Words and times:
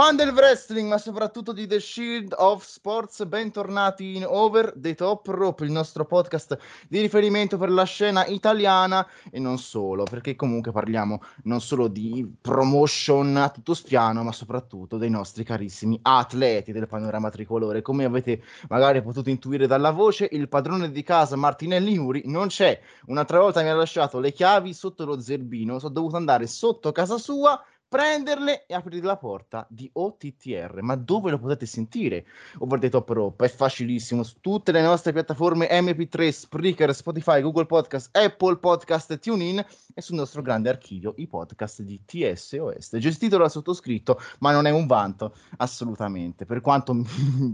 Fan 0.00 0.16
del 0.16 0.30
wrestling, 0.30 0.88
ma 0.88 0.96
soprattutto 0.96 1.52
di 1.52 1.66
The 1.66 1.78
Shield 1.78 2.34
of 2.38 2.64
Sports, 2.64 3.22
bentornati 3.26 4.16
in 4.16 4.24
Over 4.26 4.72
the 4.74 4.94
Top 4.94 5.26
Rope, 5.26 5.66
il 5.66 5.72
nostro 5.72 6.06
podcast 6.06 6.56
di 6.88 7.00
riferimento 7.00 7.58
per 7.58 7.70
la 7.70 7.84
scena 7.84 8.24
italiana 8.24 9.06
e 9.30 9.38
non 9.38 9.58
solo, 9.58 10.04
perché 10.04 10.36
comunque 10.36 10.72
parliamo 10.72 11.20
non 11.42 11.60
solo 11.60 11.86
di 11.86 12.26
promotion 12.40 13.36
a 13.36 13.50
tutto 13.50 13.74
spiano, 13.74 14.22
ma 14.22 14.32
soprattutto 14.32 14.96
dei 14.96 15.10
nostri 15.10 15.44
carissimi 15.44 15.98
atleti 16.00 16.72
del 16.72 16.88
panorama 16.88 17.28
tricolore. 17.28 17.82
Come 17.82 18.06
avete 18.06 18.42
magari 18.70 19.02
potuto 19.02 19.28
intuire 19.28 19.66
dalla 19.66 19.90
voce, 19.90 20.26
il 20.32 20.48
padrone 20.48 20.90
di 20.90 21.02
casa 21.02 21.36
Martinelli 21.36 21.98
Muri 21.98 22.22
non 22.24 22.46
c'è. 22.46 22.80
Un'altra 23.08 23.38
volta 23.38 23.60
mi 23.60 23.68
ha 23.68 23.74
lasciato 23.74 24.18
le 24.18 24.32
chiavi 24.32 24.72
sotto 24.72 25.04
lo 25.04 25.20
zerbino, 25.20 25.78
sono 25.78 25.92
dovuto 25.92 26.16
andare 26.16 26.46
sotto 26.46 26.90
casa 26.90 27.18
sua 27.18 27.62
prenderle 27.90 28.66
e 28.66 28.74
aprire 28.74 29.04
la 29.04 29.16
porta 29.16 29.66
di 29.68 29.90
OTTR. 29.92 30.78
Ma 30.80 30.94
dove 30.94 31.32
lo 31.32 31.40
potete 31.40 31.66
sentire? 31.66 32.24
Over 32.58 32.78
the 32.78 32.88
Top 32.88 33.08
Rope 33.08 33.46
è 33.46 33.48
facilissimo 33.48 34.22
su 34.22 34.36
tutte 34.40 34.70
le 34.70 34.80
nostre 34.80 35.12
piattaforme 35.12 35.68
MP3, 35.68 36.30
Spreaker, 36.30 36.94
Spotify, 36.94 37.42
Google 37.42 37.66
Podcast, 37.66 38.16
Apple 38.16 38.58
Podcast, 38.58 39.18
TuneIn 39.18 39.64
e 39.92 40.00
sul 40.00 40.14
nostro 40.14 40.40
grande 40.40 40.68
archivio 40.68 41.14
i 41.16 41.26
podcast 41.26 41.82
di 41.82 42.00
TSOS. 42.04 42.96
Gestito 42.98 43.36
dal 43.36 43.50
sottoscritto, 43.50 44.20
ma 44.38 44.52
non 44.52 44.66
è 44.66 44.70
un 44.70 44.86
vanto 44.86 45.34
assolutamente, 45.56 46.46
per 46.46 46.60
quanto 46.60 46.94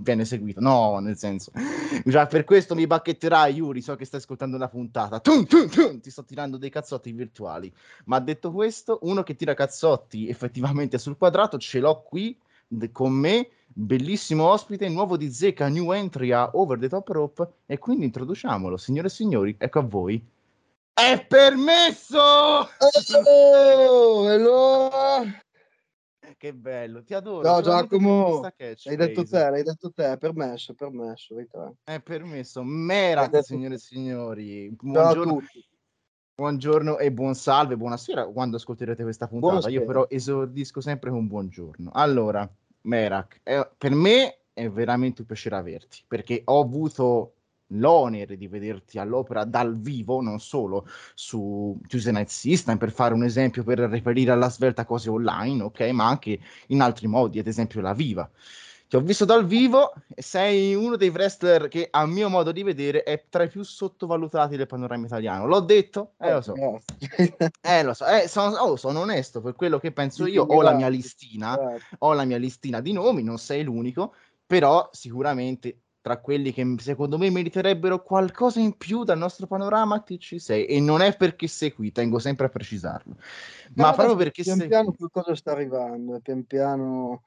viene 0.03 0.27
seguito. 0.27 0.61
No, 0.61 0.99
nel 0.99 1.17
senso, 1.17 1.51
già 2.05 2.27
per 2.27 2.45
questo 2.45 2.75
mi 2.75 2.87
bacchetterai, 2.87 3.55
Yuri, 3.55 3.81
so 3.81 3.97
che 3.97 4.05
stai 4.05 4.21
ascoltando 4.21 4.57
una 4.57 4.69
puntata. 4.69 5.19
Tum, 5.19 5.47
tum, 5.47 5.67
tum, 5.71 5.99
ti 6.01 6.11
sto 6.11 6.25
tirando 6.25 6.59
dei 6.59 6.69
cazzotti 6.69 7.11
virtuali. 7.13 7.73
Ma 8.05 8.21
detto 8.21 8.53
questo, 8.53 8.99
uno 9.03 9.23
che 9.23 9.35
tira 9.35 9.55
cazzotti 9.55 10.26
effettivamente 10.29 10.99
sul 10.99 11.17
quadrato, 11.17 11.59
ce 11.59 11.81
l'ho 11.81 12.03
qui 12.03 12.39
d- 12.67 12.91
con 12.93 13.13
me, 13.13 13.49
bellissimo 13.67 14.49
ospite, 14.49 14.89
nuovo 14.89 15.17
di 15.17 15.31
Zeka, 15.31 15.69
new 15.69 15.93
entry 15.93 16.33
a 16.33 16.51
Over 16.53 16.79
the 16.79 16.89
Top 16.89 17.09
Rope 17.09 17.49
e 17.67 17.79
quindi 17.79 18.05
introduciamolo, 18.05 18.77
signore 18.77 19.09
e 19.09 19.11
signori, 19.11 19.55
ecco 19.59 19.79
a 19.79 19.83
voi. 19.83 20.25
È 20.93 21.25
permesso! 21.27 22.19
Oh, 22.19 24.31
hello. 24.31 24.91
Che 26.39 26.53
bello, 26.53 27.03
ti 27.03 27.15
adoro. 27.15 27.45
Ciao 27.45 27.63
Giacomo, 27.63 28.41
l'hai 28.41 28.97
detto 28.97 29.25
te, 29.25 29.51
l'hai 29.51 29.63
detto 29.63 29.91
te, 29.91 30.17
permesso, 30.19 30.75
permesso. 30.75 31.35
È 31.83 32.01
permesso. 32.01 32.61
Hai 32.61 33.29
detto 33.29 33.43
signore 33.43 33.75
e 33.75 33.79
signori. 33.79 34.69
Ciao 34.69 34.71
a 34.71 35.13
Buongiorno, 35.13 35.37
tutti, 35.37 35.67
buongiorno 36.37 36.99
e 36.99 37.11
buon 37.11 37.35
salve, 37.35 37.79
buonasera 37.79 38.27
quando 38.27 38.57
ascolterete 38.57 39.03
questa 39.03 39.27
puntata. 39.27 39.71
Io 39.71 39.81
buonasera. 39.81 39.87
però 39.87 40.07
esordisco 40.09 40.83
sempre 40.83 41.11
con 41.11 41.27
buongiorno. 41.27 41.91
Allora, 41.95 42.49
Merak, 42.83 43.41
eh, 43.43 43.67
per 43.77 43.95
me 43.95 44.41
è 44.53 44.69
veramente 44.69 45.23
un 45.23 45.27
piacere 45.27 45.57
averti, 45.57 46.03
perché 46.07 46.43
ho 46.45 46.61
avuto 46.61 47.33
l'onere 47.71 48.37
di 48.37 48.49
vederti 48.49 48.99
all'opera 48.99 49.45
dal 49.45 49.79
vivo, 49.79 50.21
non 50.21 50.39
solo 50.39 50.87
su 51.15 51.81
Tuesday 51.89 52.13
Night 52.13 52.29
System, 52.29 52.77
per 52.77 52.93
fare 52.93 53.15
un 53.15 53.25
esempio, 53.25 53.65
per 53.65 53.79
riferire 53.79 54.31
alla 54.31 54.51
svelta 54.51 54.85
cose 54.85 55.09
online, 55.09 55.63
ok? 55.63 55.81
Ma 55.91 56.07
anche 56.07 56.39
in 56.69 56.83
altri 56.83 57.07
modi, 57.07 57.39
ad 57.39 57.47
esempio 57.47 57.81
la 57.81 57.95
Viva. 57.95 58.31
Ti 58.89 58.95
ho 58.95 59.01
visto 59.01 59.25
dal 59.25 59.45
vivo 59.45 59.93
e 60.15 60.23
sei 60.23 60.75
uno 60.75 60.95
dei 60.97 61.09
wrestler 61.09 61.67
che, 61.67 61.89
a 61.91 62.07
mio 62.07 62.29
modo 62.29 62.53
di 62.53 62.63
vedere, 62.63 63.03
è 63.03 63.25
tra 63.29 63.43
i 63.43 63.49
più 63.49 63.65
sottovalutati 63.65 64.57
del 64.57 64.69
panorama 64.69 65.07
italiano. 65.07 65.47
L'ho 65.47 65.59
detto? 65.59 66.13
Eh, 66.19 66.33
lo 66.33 66.41
so. 66.41 66.53
grazie. 66.53 67.51
Eh, 67.63 67.83
lo 67.83 67.95
so. 67.95 68.07
Eh, 68.07 68.29
sono, 68.29 68.57
oh, 68.59 68.77
sono 68.77 69.01
onesto 69.01 69.41
per 69.41 69.55
quello 69.55 69.81
che 69.81 69.91
penso 69.91 70.25
io. 70.25 70.45
Ho 70.45 70.63
la 70.63 70.73
mia 70.73 70.87
listina, 70.87 71.59
ho 71.99 72.13
la 72.13 72.25
mia 72.25 72.39
listina 72.39 72.81
di 72.81 72.93
nomi, 72.93 73.25
non 73.25 73.39
sei 73.39 73.65
l'unico, 73.65 74.15
però 74.47 74.89
sicuramente 74.93 75.81
tra 76.07 76.19
quelli 76.21 76.53
che 76.53 76.77
secondo 76.79 77.19
me 77.19 77.29
meriterebbero 77.31 78.01
qualcosa 78.01 78.61
in 78.61 78.77
più 78.77 79.03
dal 79.03 79.19
nostro 79.19 79.49
panorama 79.49 79.99
ti 79.99 80.21
ci 80.21 80.39
sei 80.39 80.65
e 80.67 80.79
non 80.79 81.01
è 81.01 81.17
perché 81.17 81.49
sei 81.49 81.73
qui, 81.73 81.91
tengo 81.91 82.21
sempre 82.21 82.47
a 82.47 82.49
precisarlo, 82.49 83.17
ma 83.75 83.89
No, 83.89 83.95
proprio 83.95 84.15
perché 84.15 84.45
pian 84.45 84.59
sei 84.59 84.69
piano 84.69 84.91
qui. 84.91 84.99
qualcosa 84.99 85.35
sta 85.35 85.51
arrivando, 85.51 86.21
pian 86.21 86.45
piano 86.45 87.25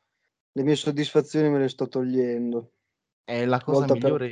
le 0.60 0.64
mie 0.64 0.76
soddisfazioni 0.76 1.50
me 1.50 1.60
le 1.60 1.70
sto 1.70 1.88
togliendo, 1.88 2.74
È 3.24 3.46
la 3.46 3.62
cosa 3.62 3.80
volta 3.80 3.94
migliore, 3.94 4.28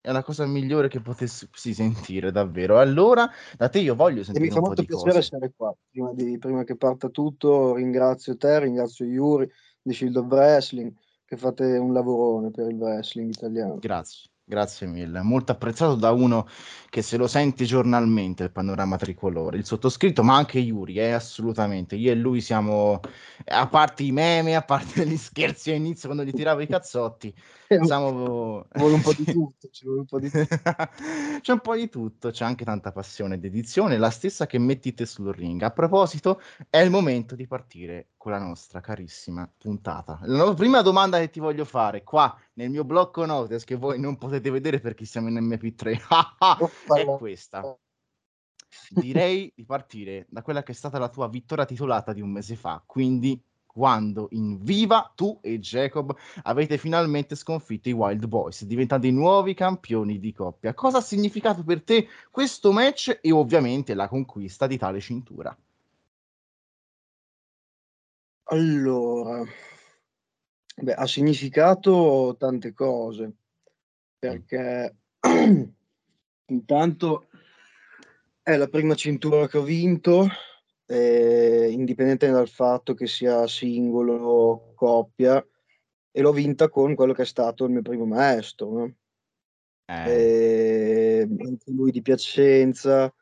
è 0.00 0.12
la 0.12 0.22
cosa 0.22 0.46
migliore 0.46 0.88
che 0.88 1.00
potessi 1.00 1.48
sentire 1.74 2.30
davvero. 2.30 2.78
Allora, 2.78 3.28
da 3.56 3.68
te 3.68 3.80
io 3.80 3.94
voglio 3.94 4.20
E 4.20 4.22
mi 4.22 4.24
sentire 4.24 4.50
fa 4.50 4.60
molto 4.60 4.84
piacere 4.84 5.18
cose. 5.18 5.18
essere 5.18 5.52
qua. 5.56 5.74
Prima, 5.90 6.12
di- 6.12 6.38
prima 6.38 6.64
che 6.64 6.76
parta 6.76 7.08
tutto, 7.08 7.74
ringrazio 7.74 8.36
te, 8.36 8.60
ringrazio 8.60 9.04
Yuri 9.06 9.50
di 9.82 9.92
Shield 9.92 10.16
of 10.16 10.26
Wrestling, 10.26 10.94
che 11.24 11.36
fate 11.36 11.64
un 11.76 11.92
lavorone 11.92 12.50
per 12.50 12.68
il 12.70 12.76
wrestling 12.76 13.30
italiano. 13.30 13.78
Grazie, 13.80 14.30
grazie 14.48 14.86
mille. 14.86 15.20
Molto 15.22 15.52
apprezzato 15.52 15.96
da 15.96 16.12
uno 16.12 16.46
che 16.88 17.02
se 17.02 17.16
lo 17.16 17.26
sente 17.26 17.64
giornalmente 17.64 18.44
il 18.44 18.52
panorama 18.52 18.96
tricolore, 18.96 19.58
il 19.58 19.66
sottoscritto, 19.66 20.22
ma 20.22 20.36
anche 20.36 20.60
Yuri, 20.60 20.94
eh, 20.98 21.10
assolutamente. 21.10 21.96
Io 21.96 22.12
e 22.12 22.14
lui 22.14 22.40
siamo, 22.40 23.00
a 23.44 23.66
parte 23.66 24.04
i 24.04 24.12
meme, 24.12 24.54
a 24.54 24.62
parte 24.62 25.04
gli 25.06 25.16
scherzi 25.16 25.70
all'inizio 25.70 26.08
quando 26.08 26.24
gli 26.24 26.32
tiravo 26.32 26.60
i 26.60 26.68
cazzotti, 26.68 27.34
siamo... 27.82 28.66
Vuole 28.72 28.94
un 28.94 29.02
po' 29.02 29.12
di 29.12 29.24
tutto, 29.30 29.68
ci 29.70 29.84
vuole 29.84 30.00
un 30.00 30.06
po' 30.06 30.20
di 30.20 30.30
tutto. 30.30 30.56
C'è 31.40 31.52
un 31.52 31.60
po' 31.60 31.74
di 31.74 31.88
tutto, 31.88 32.30
c'è 32.30 32.44
anche 32.44 32.64
tanta 32.64 32.92
passione 32.92 33.34
ed 33.34 33.44
edizione, 33.44 33.98
la 33.98 34.10
stessa 34.10 34.46
che 34.46 34.58
mettite 34.58 35.06
sul 35.06 35.34
ring. 35.34 35.60
A 35.62 35.72
proposito, 35.72 36.40
è 36.70 36.78
il 36.78 36.90
momento 36.90 37.34
di 37.34 37.48
partire 37.48 38.10
con 38.16 38.30
la 38.30 38.38
nostra 38.38 38.80
carissima 38.80 39.50
puntata. 39.58 40.20
La 40.22 40.44
no- 40.44 40.54
prima 40.54 40.82
domanda 40.82 41.18
che 41.18 41.30
ti 41.30 41.40
voglio 41.40 41.64
fare 41.64 42.04
qua 42.04 42.34
nel 42.56 42.70
mio 42.70 42.84
blocco 42.84 43.24
notes 43.24 43.64
che 43.64 43.76
voi 43.76 43.98
non 43.98 44.16
potete 44.16 44.50
vedere 44.50 44.80
perché 44.80 45.04
siamo 45.04 45.28
in 45.28 45.36
MP3 45.36 45.98
è 46.96 47.04
questa. 47.18 47.78
Direi 48.90 49.52
di 49.54 49.64
partire 49.64 50.26
da 50.28 50.42
quella 50.42 50.62
che 50.62 50.72
è 50.72 50.74
stata 50.74 50.98
la 50.98 51.08
tua 51.08 51.28
vittoria 51.28 51.64
titolata 51.64 52.12
di 52.12 52.20
un 52.20 52.30
mese 52.30 52.56
fa, 52.56 52.82
quindi 52.84 53.42
quando 53.64 54.28
in 54.30 54.62
Viva 54.62 55.12
tu 55.14 55.38
e 55.42 55.58
Jacob 55.58 56.16
avete 56.44 56.78
finalmente 56.78 57.34
sconfitto 57.34 57.90
i 57.90 57.92
Wild 57.92 58.26
Boys, 58.26 58.64
diventando 58.64 59.06
i 59.06 59.12
nuovi 59.12 59.52
campioni 59.52 60.18
di 60.18 60.32
coppia. 60.32 60.72
Cosa 60.72 60.98
ha 60.98 61.02
significato 61.02 61.62
per 61.62 61.82
te 61.82 62.08
questo 62.30 62.72
match 62.72 63.18
e 63.20 63.32
ovviamente 63.32 63.92
la 63.92 64.08
conquista 64.08 64.66
di 64.66 64.78
tale 64.78 65.00
cintura? 65.00 65.54
Allora, 68.44 69.44
beh, 70.82 70.94
ha 70.94 71.06
significato 71.06 72.36
tante 72.38 72.72
cose, 72.72 73.32
perché 74.18 74.96
intanto 76.46 77.28
è 78.42 78.56
la 78.56 78.68
prima 78.68 78.94
cintura 78.94 79.48
che 79.48 79.58
ho 79.58 79.62
vinto, 79.62 80.28
eh, 80.86 81.68
indipendente 81.70 82.30
dal 82.30 82.48
fatto 82.48 82.94
che 82.94 83.06
sia 83.06 83.46
singolo 83.46 84.14
o 84.14 84.74
coppia, 84.74 85.44
e 86.10 86.20
l'ho 86.20 86.32
vinta 86.32 86.68
con 86.68 86.94
quello 86.94 87.12
che 87.12 87.22
è 87.22 87.26
stato 87.26 87.64
il 87.64 87.72
mio 87.72 87.82
primo 87.82 88.06
maestro, 88.06 88.72
no? 88.72 88.94
Eh, 89.86 90.10
E 90.10 91.28
anche 91.44 91.70
lui 91.70 91.90
di 91.90 92.02
Piacenza, 92.02 93.12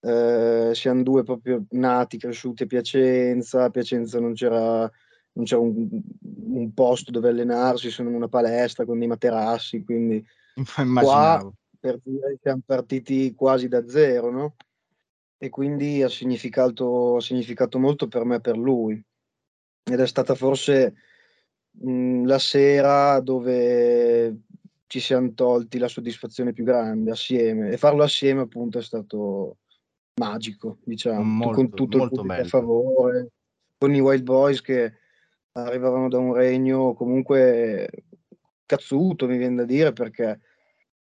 eh, 0.00 0.70
siamo 0.74 1.02
due 1.02 1.22
proprio 1.22 1.64
nati, 1.70 2.18
cresciuti 2.18 2.64
a 2.64 2.66
Piacenza, 2.66 3.64
a 3.64 3.70
Piacenza 3.70 4.20
non 4.20 4.34
c'era 4.34 4.90
non 5.32 5.44
c'era 5.44 5.60
un, 5.60 5.88
un 6.20 6.74
posto 6.74 7.10
dove 7.10 7.28
allenarsi, 7.28 7.90
sono 7.90 8.10
in 8.10 8.14
una 8.14 8.28
palestra 8.28 8.84
con 8.84 8.98
dei 8.98 9.08
materassi, 9.08 9.82
quindi 9.84 10.24
qua 11.00 11.52
per 11.78 11.98
dire 12.02 12.38
siamo 12.40 12.62
partiti 12.64 13.34
quasi 13.34 13.68
da 13.68 13.86
zero, 13.88 14.30
no? 14.30 14.56
E 15.36 15.48
quindi 15.48 16.02
ha 16.02 16.08
significato, 16.08 17.16
ha 17.16 17.20
significato 17.20 17.78
molto 17.78 18.06
per 18.06 18.24
me 18.24 18.36
e 18.36 18.40
per 18.40 18.56
lui. 18.56 19.02
Ed 19.90 19.98
è 19.98 20.06
stata 20.06 20.36
forse 20.36 20.94
mh, 21.70 22.24
la 22.26 22.38
sera 22.38 23.18
dove 23.18 24.42
ci 24.86 25.00
siamo 25.00 25.32
tolti 25.32 25.78
la 25.78 25.88
soddisfazione 25.88 26.52
più 26.52 26.64
grande 26.64 27.10
assieme 27.10 27.70
e 27.70 27.78
farlo 27.78 28.04
assieme 28.04 28.42
appunto 28.42 28.78
è 28.78 28.82
stato 28.82 29.56
magico, 30.20 30.78
diciamo, 30.84 31.46
tu- 31.46 31.50
con 31.50 31.62
Molto, 31.64 31.74
tutto 31.74 31.96
il 31.96 32.02
molto 32.02 32.20
pubblico 32.20 32.42
a 32.42 32.44
favore, 32.44 33.28
con 33.78 33.94
i 33.94 34.00
Wild 34.00 34.22
Boys 34.22 34.60
che 34.60 34.92
arrivavano 35.52 36.08
da 36.08 36.18
un 36.18 36.32
regno 36.34 36.94
comunque 36.94 37.88
cazzuto, 38.66 39.26
mi 39.26 39.36
viene 39.36 39.56
da 39.56 39.64
dire, 39.64 39.92
perché 39.92 40.40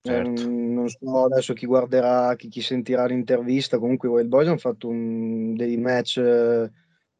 Certo. 0.01 0.29
ehm, 0.29 0.73
non 0.73 0.87
so 0.87 1.25
adesso 1.25 1.53
chi 1.53 1.65
guarderà, 1.65 2.35
chi, 2.35 2.47
chi 2.47 2.61
sentirà 2.61 3.05
l'intervista, 3.05 3.77
comunque 3.79 4.07
i 4.07 4.11
Wild 4.11 4.27
Boys 4.29 4.47
hanno 4.47 4.57
fatto 4.57 4.87
un- 4.87 5.55
dei 5.55 5.75
match 5.77 6.17
eh, 6.17 6.71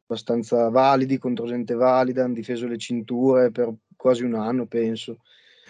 abbastanza 0.04 0.68
validi 0.70 1.18
contro 1.18 1.46
gente 1.46 1.74
valida, 1.74 2.24
hanno 2.24 2.34
difeso 2.34 2.66
le 2.66 2.78
cinture 2.78 3.50
per 3.50 3.72
quasi 3.96 4.24
un 4.24 4.34
anno, 4.34 4.66
penso. 4.66 5.18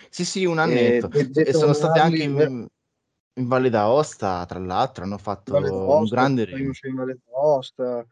Sì, 0.08 0.24
sì, 0.24 0.44
un 0.44 0.58
annetto. 0.58 1.10
e 1.12 1.28
E 1.34 1.52
sono 1.52 1.72
state 1.72 1.98
anche 1.98 2.22
in, 2.22 2.66
in 3.34 3.46
Valle 3.46 3.70
d'Aosta, 3.70 4.44
tra 4.46 4.58
l'altro, 4.58 5.04
hanno 5.04 5.18
fatto 5.18 5.54
un 5.54 6.06
grande 6.06 6.44
primo 6.46 6.70
in 6.82 6.94
Valle 6.94 7.18
d'Aosta, 7.26 8.06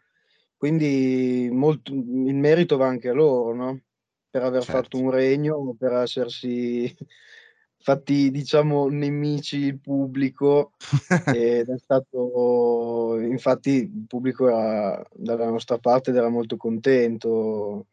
quindi 0.59 1.49
molto, 1.53 1.93
il 1.93 2.35
merito 2.35 2.77
va 2.77 2.89
anche 2.89 3.09
a 3.09 3.13
loro, 3.13 3.55
no? 3.55 3.81
Per 4.29 4.43
aver 4.43 4.65
Certo. 4.65 4.83
fatto 4.83 5.01
un 5.01 5.11
regno, 5.11 5.75
per 5.79 5.93
essersi 5.93 6.93
fatti, 7.79 8.31
diciamo, 8.33 8.89
nemici 8.89 9.59
il 9.59 9.79
pubblico 9.79 10.73
ed 11.33 11.69
è 11.69 11.79
stato, 11.79 13.19
infatti, 13.21 13.71
il 13.71 14.05
pubblico 14.09 14.49
era 14.49 15.03
dalla 15.15 15.49
nostra 15.49 15.79
parte 15.79 16.11
ed 16.11 16.17
era 16.17 16.29
molto 16.29 16.57
contento 16.57 17.87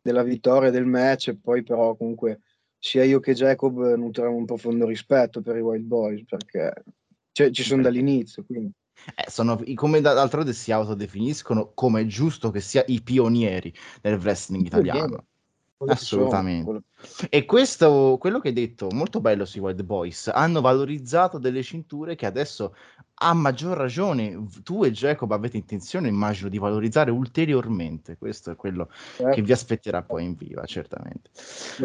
della 0.00 0.22
vittoria 0.22 0.70
del 0.70 0.86
match, 0.86 1.28
e 1.28 1.36
poi 1.36 1.62
però 1.62 1.94
comunque 1.96 2.40
sia 2.78 3.04
io 3.04 3.20
che 3.20 3.34
Jacob 3.34 3.94
nutriamo 3.94 4.34
un 4.34 4.46
profondo 4.46 4.86
rispetto 4.86 5.42
per 5.42 5.56
i 5.56 5.60
Wild 5.60 5.84
Boys 5.84 6.24
perché 6.24 6.72
cioè, 7.32 7.50
ci 7.50 7.62
sono 7.62 7.82
dall'inizio, 7.82 8.42
quindi 8.44 8.72
Eh, 9.14 9.30
sono 9.30 9.62
come 9.74 10.00
da 10.00 10.12
d'altronde 10.14 10.52
si 10.52 10.72
autodefiniscono, 10.72 11.72
come 11.74 12.00
è 12.02 12.06
giusto 12.06 12.50
che 12.50 12.60
sia, 12.60 12.84
i 12.88 13.02
pionieri 13.02 13.72
del 14.00 14.18
wrestling 14.18 14.66
italiano. 14.66 15.16
che 15.16 15.92
Assolutamente. 15.92 16.84
E 17.28 17.44
questo 17.44 18.16
quello 18.18 18.40
che 18.40 18.48
hai 18.48 18.54
detto, 18.54 18.88
molto 18.90 19.20
bello 19.20 19.44
sui 19.44 19.60
Wild 19.60 19.82
Boys, 19.82 20.28
hanno 20.28 20.60
valorizzato 20.60 21.38
delle 21.38 21.62
cinture 21.62 22.14
che 22.14 22.24
adesso, 22.24 22.74
a 23.18 23.34
maggior 23.34 23.76
ragione, 23.76 24.46
tu 24.62 24.84
e 24.84 24.90
Jacob 24.90 25.30
avete 25.32 25.58
intenzione, 25.58 26.08
immagino, 26.08 26.48
di 26.48 26.58
valorizzare 26.58 27.10
ulteriormente. 27.10 28.16
Questo 28.16 28.50
è 28.50 28.56
quello 28.56 28.86
che 28.86 29.22
Certo. 29.22 29.42
vi 29.42 29.52
aspetterà 29.52 30.02
poi 30.02 30.24
in 30.24 30.34
Viva, 30.34 30.64
certamente. 30.64 31.30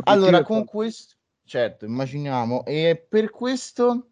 Allora 0.04 0.42
con 0.44 0.64
quello. 0.66 0.90
ques 0.90 1.18
certo, 1.44 1.86
immaginiamo. 1.86 2.64
E 2.64 3.06
per 3.10 3.30
questo 3.30 4.11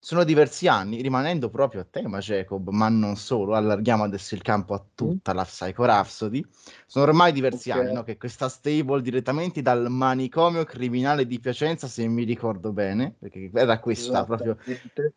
sono 0.00 0.24
diversi 0.24 0.68
anni, 0.68 1.00
rimanendo 1.02 1.50
proprio 1.50 1.80
a 1.80 1.84
tema 1.84 2.18
Jacob, 2.18 2.68
ma 2.70 2.88
non 2.88 3.16
solo, 3.16 3.54
allarghiamo 3.54 4.04
adesso 4.04 4.34
il 4.34 4.42
campo 4.42 4.74
a 4.74 4.84
Mh. 5.00 5.18
tutta 5.18 5.32
la 5.32 5.44
Psycho 5.44 5.84
Rhapsody. 5.84 6.44
Sono 6.86 7.04
ormai 7.06 7.32
diversi 7.32 7.70
anni, 7.70 7.90
Okay. 7.90 7.92
no, 7.92 8.02
che 8.04 8.16
questa 8.16 8.48
stable 8.48 9.00
direttamente 9.02 9.60
dal 9.62 9.90
manicomio 9.90 10.64
criminale 10.64 11.26
di 11.26 11.40
Piacenza, 11.40 11.86
se 11.88 12.06
mi 12.08 12.24
ricordo 12.24 12.72
bene, 12.72 13.14
perché 13.18 13.50
era 13.52 13.80
questa 13.80 14.24
proprio 14.24 14.56
Esattamente. 14.64 15.14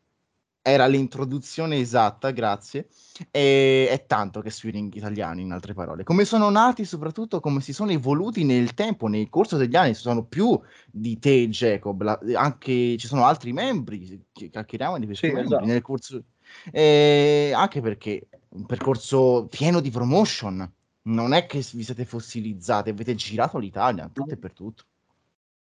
Era 0.62 0.86
l'introduzione 0.88 1.78
esatta, 1.78 2.32
grazie. 2.32 2.88
Ehm, 3.32 3.88
è 3.88 4.06
tanto 4.06 4.42
che 4.42 4.50
sui 4.52 4.72
ring 4.72 4.94
italiani, 4.94 5.42
in 5.42 5.52
altre 5.52 5.74
parole. 5.74 6.04
Come 6.04 6.26
sono 6.26 6.50
nati, 6.50 6.86
soprattutto 6.86 7.40
come 7.40 7.62
si 7.62 7.74
sono 7.74 7.92
evoluti 7.92 8.44
nel 8.44 8.74
tempo, 8.74 9.08
nel 9.08 9.30
corso 9.30 9.58
degli 9.58 9.76
anni, 9.76 9.96
ci 9.96 10.02
sono 10.02 10.26
più 10.26 10.60
di 10.92 11.18
te 11.20 11.42
e 11.44 11.50
Jacob, 11.50 12.02
la 12.04 12.20
anche 12.36 12.98
ci 12.98 13.08
sono 13.08 13.26
altri 13.26 13.54
membri, 13.54 14.00
chi 14.32 14.50
chiacchieriamo 14.50 15.00
di 15.00 15.06
questi 15.06 15.30
Sì, 15.30 15.32
membri 15.32 15.66
esatto. 15.66 15.66
nel 15.66 15.82
corso 15.82 16.24
ehm, 16.72 17.54
anche 17.56 17.82
perché 17.82 18.28
un 18.50 18.66
percorso 18.66 19.48
pieno 19.50 19.80
di 19.82 19.90
promotion. 19.90 20.74
Non 21.04 21.34
è 21.34 21.48
che 21.48 21.66
vi 21.74 21.84
siete 21.84 22.06
fossilizzati, 22.06 22.90
avete 22.92 23.16
girato 23.16 23.58
l'Italia, 23.58 24.08
tutto 24.14 24.36
e 24.36 24.38
per 24.38 24.54
tutto. 24.54 24.84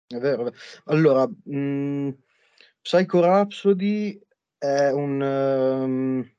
È 0.07 0.17
vero, 0.19 0.47
è 0.47 0.51
ve 0.51 0.57
allora, 0.85 1.27
mhmm, 1.27 2.15
Psycho 2.81 3.19
Rhapsody 3.19 4.19
è 4.57 4.89
un 4.91 5.17
mhmm, 5.17 6.31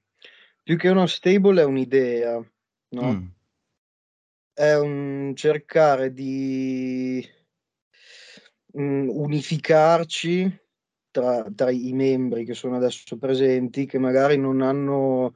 più 0.62 0.76
che 0.76 0.88
una 0.88 1.06
stable 1.06 1.62
è 1.62 1.64
un'idea, 1.64 2.40
no, 2.90 3.16
Mh. 3.16 3.28
è 4.52 4.74
un 4.74 5.32
cercare 5.34 6.12
di 6.12 7.26
mhmm, 8.74 9.08
unificarci 9.10 10.60
tra 11.10 11.46
tra 11.54 11.70
i 11.70 11.92
membri 11.92 12.44
che 12.44 12.54
sono 12.54 12.76
adesso 12.76 13.16
presenti, 13.18 13.86
che 13.86 13.98
magari 13.98 14.36
non 14.38 14.60
hanno 14.62 15.34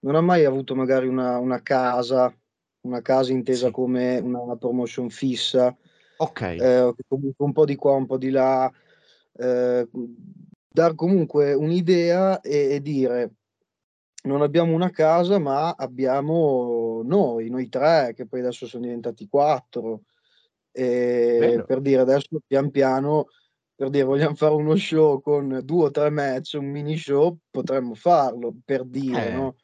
non 0.00 0.14
han 0.14 0.24
mai 0.24 0.44
avuto 0.44 0.74
magari 0.74 1.06
una 1.08 1.38
una 1.38 1.62
casa, 1.62 2.34
una 2.82 3.00
casa 3.02 3.32
intesa 3.32 3.70
Sì. 3.70 3.70
come 3.70 4.18
una 4.18 4.40
una 4.40 4.56
promotion 4.56 5.08
fissa, 5.10 5.76
Okay. 6.20 6.68
ehm, 6.68 6.92
comunque 7.08 7.44
un 7.44 7.52
po' 7.52 7.64
di 7.64 7.76
qua, 7.76 7.92
un 7.94 8.06
po' 8.06 8.18
di 8.18 8.30
là, 8.30 8.70
ehm, 9.34 9.88
mhmm, 9.92 10.14
dar 10.76 10.94
comunque 10.94 11.54
un'idea 11.54 12.40
e 12.40 12.74
e 12.74 12.80
dire: 12.82 13.32
"Non 14.24 14.42
abbiamo 14.42 14.74
una 14.74 14.90
casa, 14.90 15.38
ma 15.38 15.70
abbiamo 15.76 17.02
noi, 17.04 17.48
noi 17.50 17.68
3", 17.68 18.12
che 18.14 18.26
poi 18.26 18.40
adesso 18.40 18.66
son 18.66 18.82
diventati 18.82 19.26
4. 19.28 20.02
Ehm, 20.72 21.60
Bello. 21.60 21.66
per 21.66 21.80
dire 21.80 22.02
adesso 22.02 22.38
pian 22.46 22.70
piano, 22.70 23.26
per 23.74 23.90
dire 23.90 24.04
vogliam 24.04 24.34
fare 24.34 24.54
uno 24.54 24.76
show 24.76 25.20
con 25.22 25.60
2 25.64 25.84
o 25.86 25.90
3 25.90 26.10
match, 26.10 26.56
un 26.58 26.66
mini 26.70 26.96
show, 26.98 27.38
potremmo 27.50 27.94
farlo, 27.94 28.54
per 28.64 28.84
dire, 28.84 29.30
Eh, 29.30 29.30
no, 29.30 29.56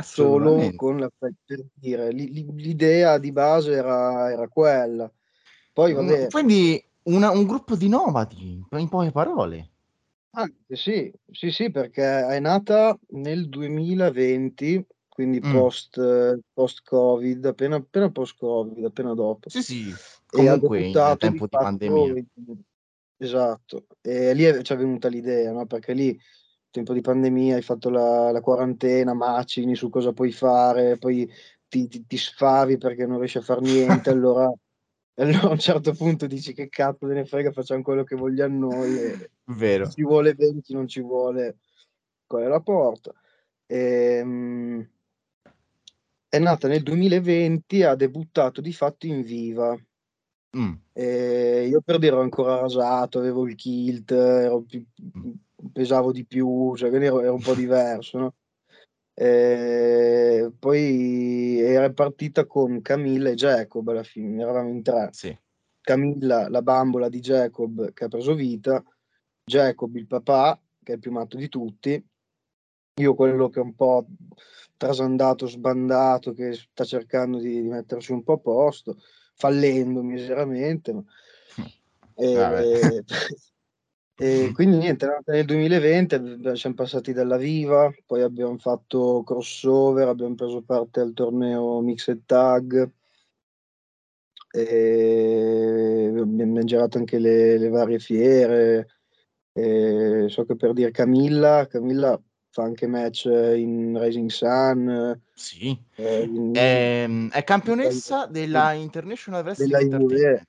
solo 0.00 0.72
con 0.76 0.98
la 0.98 1.10
per 1.18 1.64
dire, 1.74 2.10
l'i 2.12 2.30
l'i 2.32 2.46
l'idea 2.56 3.18
di 3.18 3.32
base 3.32 3.72
era 3.72 4.30
era 4.32 4.48
quella. 4.48 5.10
Poi 5.72 5.92
Mhmm, 5.92 6.26
vabbè 6.26 6.30
quindi 6.30 6.82
una 7.04 7.30
un 7.30 7.46
gruppo 7.46 7.76
di 7.76 7.88
nomadi, 7.88 8.62
in 8.70 8.88
poche 8.88 9.10
parole. 9.12 9.73
Anche 10.36 10.74
sì, 10.74 11.12
sì, 11.30 11.50
sì, 11.52 11.70
perché 11.70 12.02
è 12.02 12.40
nata 12.40 12.98
nel 13.10 13.48
2020, 13.48 14.84
quindi 15.08 15.38
Mh. 15.42 15.46
post 15.46 15.96
post-Covid, 16.52 17.44
appena 17.46 17.76
appena 17.76 18.10
post-Covid, 18.10 18.84
appena 18.84 19.14
dopo. 19.14 19.48
Sì, 19.48 19.62
sì, 19.62 19.96
E 20.30 20.48
ha 20.48 20.56
comunque 20.56 20.80
in 20.82 20.98
debuttato 20.98 21.28
di 21.28 21.40
tempo 21.40 21.46
di 21.46 21.56
fatto 21.56 21.58
pandemia. 21.58 22.16
in 22.16 22.26
esatto. 23.16 23.86
E 24.00 24.34
lì 24.34 24.42
è 24.44 24.60
c'è 24.62 24.76
venuta 24.76 25.08
l'idea, 25.08 25.52
no, 25.52 25.66
perché 25.66 25.92
lì, 25.94 26.18
tempo 26.70 26.92
di 26.94 27.00
pandemia, 27.00 27.54
hai 27.56 27.62
fatto 27.62 27.90
la 27.90 28.32
la 28.32 28.40
quarantena, 28.40 29.14
macini 29.14 29.76
su 29.76 29.88
cosa 29.90 30.12
puoi 30.12 30.32
fare, 30.32 30.98
poi 30.98 31.30
ti 31.68 31.86
ti 31.88 32.06
ti 32.06 32.16
sfavi 32.16 32.76
perché 32.78 33.06
non 33.06 33.18
riesci 33.18 33.38
a 33.38 33.42
far 33.42 33.60
niente, 33.62 34.10
allora 34.10 34.50
e 35.18 35.22
allora 35.22 35.48
a 35.48 35.50
un 35.50 35.58
certo 35.58 35.92
punto 35.94 36.26
dici: 36.26 36.52
"Che 36.54 36.68
cazzo 36.68 37.06
me 37.06 37.14
ne 37.14 37.24
frega, 37.24 37.52
facciam 37.52 37.82
quello 37.82 38.02
che 38.04 38.16
vogliam 38.16 38.58
noi 38.58 38.96
e 38.98 39.30
Vero. 39.46 39.94
ci 39.94 40.02
vuole 40.02 40.34
bene, 40.34 40.60
chi 40.60 40.72
non 40.74 40.88
ci 40.88 41.00
vuole 41.00 41.58
quella 42.26 42.46
è 42.46 42.48
la 42.48 42.60
porta". 42.60 43.12
Ehm 43.66 44.88
è 46.28 46.38
nata 46.40 46.66
nel 46.68 46.82
2020, 46.82 47.82
ha 47.84 47.94
debuttato 47.94 48.60
di 48.60 48.72
fatto 48.72 49.06
in 49.06 49.22
Viva. 49.22 49.78
Mh. 50.54 50.74
Ehm, 50.96 51.68
io 51.70 51.80
per 51.80 51.98
dire 51.98 52.12
ero 52.12 52.22
ancora 52.22 52.60
rasato, 52.60 53.18
avevo 53.18 53.46
il 53.48 53.56
kilt, 53.56 54.12
ero 54.12 54.62
più 54.62 54.84
Mh. 55.14 55.24
mhmm, 55.24 55.70
pesavo 55.72 56.12
di 56.12 56.24
più, 56.24 56.74
cioè 56.76 56.88
ero 56.92 57.20
ero 57.20 57.34
un 57.34 57.40
po' 57.42 57.54
diverso, 57.56 58.18
no, 58.18 58.34
ehm, 59.14 60.54
poi 60.58 61.60
era 61.60 61.90
partita 61.92 62.46
con 62.46 62.82
Camilla 62.82 63.30
e 63.30 63.34
Jacob 63.34 63.88
alla 63.88 64.02
fine, 64.02 64.42
eravamo 64.42 64.68
in 64.68 64.82
3. 64.82 65.08
Sì. 65.12 65.36
Camilla, 65.80 66.48
la 66.48 66.62
bambola 66.62 67.08
di 67.08 67.20
Jacob 67.20 67.92
che 67.92 68.04
ha 68.04 68.08
preso 68.08 68.34
vita, 68.34 68.82
Jacob 69.44 69.94
il 69.96 70.06
papà, 70.06 70.58
che 70.82 70.92
è 70.92 70.94
il 70.94 71.00
più 71.00 71.12
matto 71.12 71.36
di 71.36 71.48
tutti, 71.48 72.02
io 73.00 73.14
quello 73.14 73.48
che 73.48 73.60
è 73.60 73.62
un 73.62 73.74
po' 73.74 74.06
trasandato, 74.76 75.46
sbandato, 75.46 76.32
che 76.32 76.52
sta 76.54 76.84
cercando 76.84 77.38
di 77.38 77.60
di 77.60 77.68
mettersi 77.68 78.12
un 78.12 78.22
po' 78.22 78.34
a 78.34 78.38
posto, 78.38 78.96
fallendo 79.34 80.02
miseramente, 80.02 80.92
ma 80.92 81.04
Vabbè. 82.16 83.04
E 84.16 84.50
quindi 84.52 84.76
niente, 84.78 85.06
è 85.06 85.32
nel 85.32 85.44
2020, 85.44 86.14
ab 86.14 86.52
siam 86.52 86.74
passati 86.74 87.12
dalla 87.12 87.36
Viva, 87.36 87.90
poi 88.06 88.22
abbiam 88.22 88.58
fatto 88.58 89.22
crossover, 89.24 90.06
abbiam 90.08 90.34
preso 90.36 90.62
parte 90.62 91.00
al 91.00 91.12
torneo 91.14 91.80
Mixed 91.80 92.22
Tag. 92.24 92.90
Ehm, 94.52 96.16
abbiam 96.18 96.64
girato 96.64 96.98
anche 96.98 97.18
le 97.18 97.58
le 97.58 97.68
varie 97.68 97.98
fiere, 97.98 98.86
ehm, 99.52 100.26
so 100.26 100.44
che 100.44 100.56
per 100.56 100.72
dire 100.72 100.90
Camilla 100.92 101.66
Camilla 101.66 102.20
fa 102.50 102.62
anche 102.62 102.86
match 102.86 103.24
in 103.26 103.98
Rising 104.00 104.30
Sun, 104.30 105.20
Sì, 105.36 105.76
ehm, 105.96 106.36
in 106.36 106.52
ehm, 106.52 107.30
è 107.30 107.42
campionessa 107.42 108.26
della 108.26 108.72
International 108.72 109.42
Wrestling 109.42 109.78
della 109.78 109.80
Entertainment. 109.80 110.48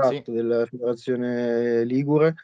Sì. 0.00 0.24
esatto, 0.24 0.32
della 0.32 0.66
federazione 0.66 1.84
ligure. 1.84 2.34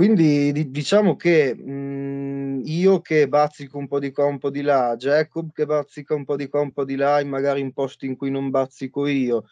Quindi 0.00 0.52
di 0.52 0.70
diciamo 0.70 1.16
che, 1.16 1.52
mhmm, 1.56 2.60
io 2.66 3.00
che 3.00 3.26
bazzico 3.26 3.78
un 3.78 3.88
po' 3.88 3.98
di 3.98 4.12
qua, 4.12 4.26
un 4.26 4.38
po' 4.38 4.48
di 4.48 4.60
là, 4.62 4.94
Jacob 4.96 5.50
che 5.50 5.66
bazzica 5.66 6.14
un 6.14 6.24
po' 6.24 6.36
di 6.36 6.46
qua, 6.48 6.60
un 6.60 6.70
po' 6.70 6.84
di 6.84 6.94
là, 6.94 7.20
in 7.20 7.28
magari 7.28 7.60
in 7.60 7.72
posti 7.72 8.06
in 8.06 8.14
cui 8.16 8.30
non 8.30 8.48
bazzico 8.50 9.08
io, 9.08 9.46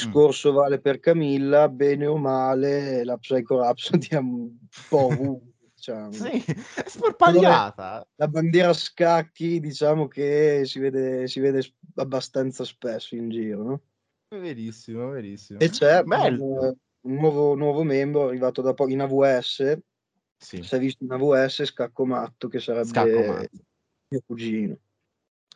Mh. 0.00 0.18
discorso 0.18 0.52
vale 0.52 0.78
per 0.78 0.98
Camilla, 1.00 1.70
bene 1.70 2.04
o 2.04 2.18
male 2.18 3.02
la 3.02 3.16
Psycho 3.16 3.60
Rhapsody 3.62 4.08
è 4.10 4.16
un 4.16 4.58
po' 4.86 5.06
ovunque, 5.06 5.52
diciamo. 5.74 6.28
Sì, 6.30 6.30
è 6.74 6.84
Colore 7.22 7.62
sparpagliata. 7.66 8.06
la 8.16 8.28
bandiera 8.28 8.70
a 8.70 8.72
scacchi 8.74 9.60
diciamo 9.60 10.08
che 10.08 10.62
si 10.66 10.78
vede 10.80 11.26
si 11.28 11.40
vede 11.40 11.62
s 11.62 11.72
abbastanza 11.96 12.64
spesso 12.64 13.14
in 13.16 13.30
giro, 13.30 13.62
no? 13.64 13.82
Verissimo, 14.32 15.10
verissimo. 15.10 15.64
E 15.64 15.70
c'è 15.70 16.04
Bello. 16.04 16.72
Un 17.02 17.14
nuovo 17.14 17.54
nuovo 17.54 17.82
membro 17.82 18.26
arrivato 18.28 18.60
da 18.62 18.74
po 18.74 18.88
in 18.88 19.00
AWS, 19.00 19.78
Sì. 20.36 20.62
s'è 20.62 20.78
visto 20.78 21.04
in 21.04 21.12
AWS 21.12 21.64
Scacco 21.64 22.04
Matto, 22.06 22.48
che 22.48 22.58
Scacco 22.60 22.84
sarebbe 22.86 23.26
Matto. 23.26 23.48
mio 24.08 24.22
cugino. 24.26 24.76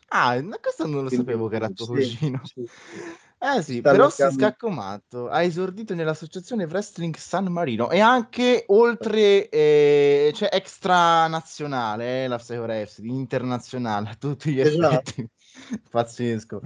Ah, 0.09 0.39
questo 0.61 0.83
non 0.85 1.01
lo 1.01 1.07
Quindi, 1.07 1.15
sapevo 1.15 1.47
che 1.47 1.55
era 1.55 1.69
tuo 1.69 1.87
cugino. 1.87 2.41
sì, 2.43 2.65
sì. 2.65 2.71
Eh 3.43 3.61
sì, 3.61 3.79
Sta 3.79 3.91
però 3.91 4.09
si 4.09 4.21
allargando- 4.21 4.45
scaccomatto. 4.45 5.27
Ha 5.27 5.43
esordito 5.43 5.93
nell'associazione 5.93 6.63
Wrestling 6.63 7.13
San 7.17 7.47
Marino 7.51 7.89
e 7.89 7.99
anche 7.99 8.63
oltre, 8.67 9.49
eh, 9.49 10.31
cioè 10.33 10.47
extra 10.53 11.27
nazionale, 11.27 12.23
eh, 12.23 12.27
la 12.29 12.37
Psycho 12.37 12.65
di 13.01 13.09
internazionale 13.09 14.11
a 14.11 14.15
tutti 14.15 14.53
gli 14.53 14.61
Esatto. 14.61 14.95
effetti. 15.09 15.29
Pazzesco. 15.91 16.61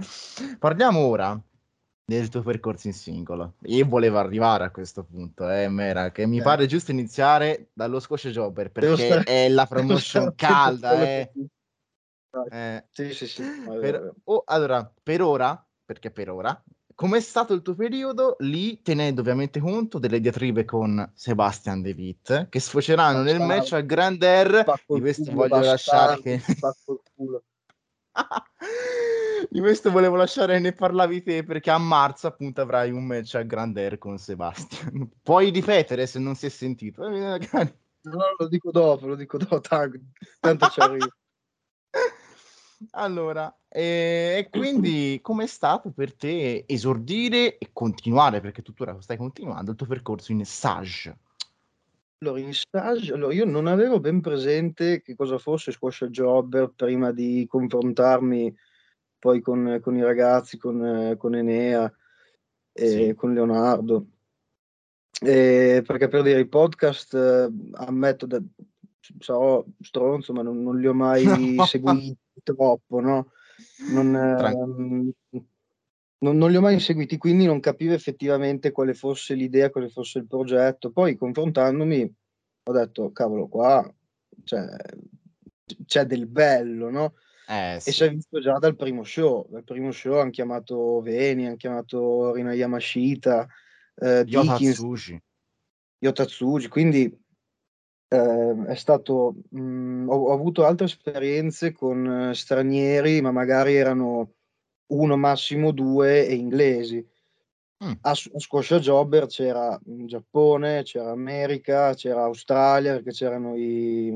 Parliamo 0.60 1.00
ora 1.00 1.42
del 2.08 2.30
tuo 2.30 2.40
percorso 2.40 2.86
in 2.86 2.94
singolo. 2.94 3.56
Io 3.64 3.84
volevo 3.86 4.16
arrivare 4.16 4.64
a 4.64 4.70
questo 4.70 5.04
punto, 5.04 5.46
eh, 5.50 5.68
Mera, 5.68 6.10
che 6.10 6.24
mi 6.24 6.38
Eh. 6.38 6.42
pare 6.42 6.64
giusto 6.64 6.90
iniziare 6.90 7.68
dallo 7.74 8.00
Squash 8.00 8.28
Jobber 8.28 8.70
perché 8.70 8.96
stare- 8.96 9.24
è 9.24 9.48
la 9.50 9.66
promotion 9.68 10.32
calda, 10.34 11.02
eh. 11.02 11.30
Eh, 12.50 12.84
Sì, 12.90 13.12
sì, 13.12 13.26
sì. 13.26 13.42
per, 13.78 14.14
oh, 14.24 14.42
allora, 14.46 14.90
per 15.02 15.20
ora, 15.20 15.62
perché 15.84 16.10
per 16.10 16.30
ora, 16.30 16.64
com'è 16.94 17.20
stato 17.20 17.52
il 17.52 17.60
tuo 17.60 17.74
periodo 17.74 18.36
lì, 18.38 18.80
tenendo 18.80 19.20
ovviamente 19.20 19.60
conto 19.60 19.98
delle 19.98 20.18
diatribe 20.18 20.64
con 20.64 21.12
Sebastian 21.14 21.82
De 21.82 21.92
Witt, 21.92 22.48
che 22.48 22.58
sfoceranno 22.58 23.20
nel 23.20 23.36
Bastava. 23.36 23.54
match 23.54 23.72
al 23.74 23.84
Grand 23.84 24.22
Air, 24.22 24.64
di 24.86 25.00
questo 25.00 25.30
voglio 25.30 25.60
lasciare 25.60 26.22
bastardi, 26.22 26.22
che... 26.22 26.42
Di 29.48 29.60
questo 29.60 29.90
volevo 29.90 30.16
lasciare 30.16 30.58
ne 30.58 30.72
parlavi 30.72 31.22
te 31.22 31.44
perché 31.44 31.70
a 31.70 31.78
marzo 31.78 32.26
appunto 32.26 32.60
avrai 32.60 32.90
un 32.90 33.04
match 33.04 33.34
al 33.36 33.46
Grand 33.46 33.76
Air 33.76 33.98
con 33.98 34.18
Sebastian. 34.18 35.08
Puoi 35.22 35.50
ripetere 35.50 36.06
se 36.06 36.18
non 36.18 36.34
si 36.34 36.46
è 36.46 36.48
sentito. 36.48 37.06
Eh. 37.06 37.74
No, 38.02 38.34
lo 38.38 38.48
dico 38.48 38.70
dopo, 38.70 39.06
lo 39.06 39.14
dico 39.14 39.38
dopo, 39.38 39.60
tanto, 39.60 39.98
tanto 40.40 40.68
ci 40.68 40.80
arrivo. 40.80 41.08
Allora, 42.92 43.52
eh, 43.68 44.36
e 44.38 44.48
quindi 44.50 45.18
com'è 45.20 45.48
stato 45.48 45.90
per 45.90 46.14
te 46.14 46.64
esordire 46.68 47.58
e 47.58 47.70
continuare, 47.72 48.40
perché 48.40 48.62
tuttora 48.62 48.96
stai 49.00 49.16
continuando, 49.16 49.72
il 49.72 49.76
tuo 49.76 49.86
percorso 49.86 50.30
in 50.30 50.44
Sage? 50.44 51.18
Allora, 52.20 52.38
in 52.38 52.54
stage, 52.54 53.12
allora, 53.12 53.32
io 53.32 53.44
non 53.44 53.66
avevo 53.66 53.98
ben 54.00 54.20
presente 54.20 55.02
che 55.02 55.14
cosa 55.14 55.38
fosse 55.38 55.72
Squash 55.72 56.04
Jobber 56.06 56.72
prima 56.74 57.10
di 57.10 57.46
confrontarmi 57.48 58.54
poi 59.18 59.40
con, 59.40 59.78
con 59.82 59.96
i 59.96 60.02
ragazzi, 60.02 60.56
con, 60.58 61.14
con 61.18 61.34
Enea 61.34 61.92
e 62.72 62.88
Sì. 62.88 63.14
con 63.14 63.34
Leonardo. 63.34 64.06
Eh, 65.20 65.82
perché 65.84 66.08
per 66.08 66.22
dire 66.22 66.40
i 66.40 66.46
podcast, 66.46 67.14
eh, 67.14 67.50
ammetto, 67.72 68.26
da, 68.26 68.40
sarò 69.18 69.64
stronzo, 69.80 70.32
ma 70.32 70.42
non, 70.42 70.62
non 70.62 70.78
li 70.78 70.86
ho 70.86 70.94
mai 70.94 71.24
seguiti 71.66 72.16
troppo, 72.42 73.00
no? 73.00 73.32
Non, 73.88 74.14
ehm, 74.14 75.12
non, 76.20 76.36
non 76.36 76.50
li 76.50 76.56
ho 76.56 76.60
mai 76.60 76.78
seguiti, 76.78 77.16
quindi 77.16 77.46
non 77.46 77.60
capivo 77.60 77.94
effettivamente 77.94 78.70
quale 78.70 78.94
fosse 78.94 79.34
l'idea, 79.34 79.70
quale 79.70 79.88
fosse 79.88 80.18
il 80.18 80.26
progetto. 80.26 80.90
Poi 80.90 81.16
confrontandomi 81.16 82.14
ho 82.64 82.72
detto, 82.72 83.10
cavolo, 83.12 83.48
qua 83.48 83.92
cioè, 84.44 84.66
c'è 85.84 86.04
del 86.04 86.26
bello, 86.26 86.90
no? 86.90 87.14
Eh, 87.50 87.76
E 87.76 87.80
sì. 87.80 87.92
si 87.92 88.04
è 88.04 88.10
visto 88.10 88.40
già 88.40 88.58
dal 88.58 88.76
primo 88.76 89.02
show. 89.04 89.48
Dal 89.48 89.64
primo 89.64 89.90
show 89.90 90.18
hanno 90.18 90.30
chiamato 90.30 91.00
Veni, 91.00 91.46
hanno 91.46 91.56
chiamato 91.56 92.34
Rina 92.34 92.52
Yamashita, 92.52 93.48
eh, 93.96 94.24
Yota 94.26 94.52
Dickens, 94.52 94.74
Tsuji. 94.74 95.22
Yotatsuji, 96.00 96.68
quindi 96.68 97.04
eh, 98.08 98.64
è 98.66 98.74
stato, 98.74 99.34
mh, 99.48 100.08
ho, 100.08 100.14
ho 100.14 100.32
avuto 100.32 100.64
altre 100.66 100.86
esperienze 100.86 101.72
con 101.72 102.28
eh, 102.30 102.34
stranieri, 102.34 103.20
ma 103.22 103.32
magari 103.32 103.76
erano 103.76 104.34
uno, 104.88 105.16
massimo 105.16 105.72
due 105.72 106.26
e 106.26 106.34
inglesi. 106.34 107.04
Mm. 107.84 107.92
A, 108.02 108.10
a 108.10 108.14
Squash 108.14 108.74
Jobber 108.76 109.26
c'era 109.26 109.78
in 109.86 110.06
Giappone, 110.06 110.82
c'era 110.82 111.10
America, 111.12 111.94
c'era 111.94 112.24
Australia, 112.24 112.92
perché 112.94 113.12
c'erano 113.12 113.56
i, 113.56 114.12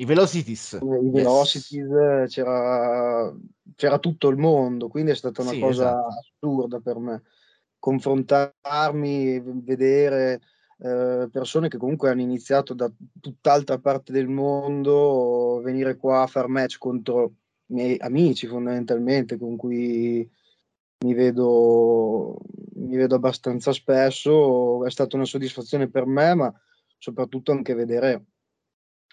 I 0.00 0.04
Velocities. 0.04 0.78
i 0.80 1.06
Yes. 1.06 1.12
Velocities, 1.12 2.30
c'era, 2.32 3.34
c'era 3.74 3.98
tutto 3.98 4.28
il 4.28 4.36
moto, 4.36 4.88
quindi 4.88 5.10
è 5.10 5.14
stata 5.16 5.42
una 5.42 5.50
Sì, 5.50 5.58
cosa 5.58 5.90
esatto. 5.90 6.18
assurda 6.18 6.80
per 6.80 6.98
me. 6.98 7.22
Confrontarmi, 7.80 9.40
vedere 9.40 10.40
eh, 10.78 11.28
persone 11.32 11.68
che 11.68 11.78
comunque 11.78 12.10
hanno 12.10 12.20
iniziato 12.20 12.74
da 12.74 12.90
tutt'altra 13.20 13.78
parte 13.78 14.12
del 14.12 14.28
mondo, 14.28 15.60
venire 15.64 15.96
qua 15.96 16.22
a 16.22 16.26
far 16.28 16.46
match 16.46 16.78
contro 16.78 17.32
i 17.66 17.74
miei 17.74 17.96
amici 17.98 18.46
fondamentalmente, 18.46 19.36
con 19.36 19.56
cui 19.56 20.28
mi 21.04 21.14
vedo, 21.14 22.38
mi 22.74 22.96
vedo 22.96 23.16
abbastanza 23.16 23.72
spesso, 23.72 24.84
è 24.84 24.90
stata 24.90 25.16
una 25.16 25.24
soddisfazione 25.24 25.88
per 25.88 26.06
me, 26.06 26.34
ma 26.34 26.54
soprattutto 26.98 27.50
anche 27.50 27.74
vedere 27.74 28.26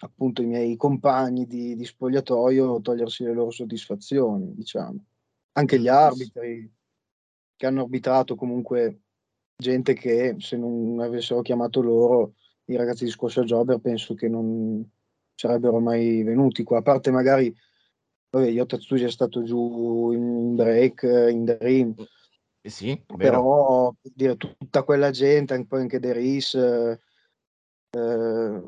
appunto 0.00 0.42
i 0.42 0.46
miei 0.46 0.76
compagni 0.76 1.46
di, 1.46 1.74
di 1.74 1.84
spogliatoio 1.84 2.80
togliersi 2.80 3.24
le 3.24 3.32
loro 3.32 3.50
soddisfazioni, 3.50 4.54
diciamo. 4.54 5.04
Anche 5.52 5.78
gli 5.80 5.88
arbitri 5.88 6.70
che 7.56 7.66
hanno 7.66 7.82
arbitrato 7.82 8.34
comunque 8.34 9.00
gente 9.56 9.94
che 9.94 10.36
se 10.38 10.56
non 10.56 11.00
avessero 11.00 11.40
chiamato 11.40 11.80
loro, 11.80 12.34
i 12.66 12.76
ragazzi 12.76 13.04
di 13.04 13.10
Squash 13.10 13.40
Jobber, 13.40 13.78
penso 13.78 14.14
che 14.14 14.28
non 14.28 14.86
sarebbero 15.34 15.80
mai 15.80 16.22
venuti 16.22 16.62
qua. 16.62 16.78
A 16.78 16.82
parte 16.82 17.10
magari, 17.10 17.54
vabbè, 18.30 18.48
Yotatsuji 18.48 19.04
è 19.04 19.10
stato 19.10 19.42
giù 19.42 20.10
in 20.12 20.54
break, 20.56 21.02
in 21.30 21.44
Dream, 21.44 21.94
Eh 22.60 22.68
Sì, 22.68 23.02
vero. 23.14 23.16
però 23.16 23.94
per 23.98 24.12
dire, 24.14 24.36
tutta 24.36 24.82
quella 24.82 25.10
gente, 25.10 25.54
anche 25.54 25.66
poi 25.66 25.80
anche 25.80 26.00
Deris, 26.00 26.54
eh, 27.96 28.62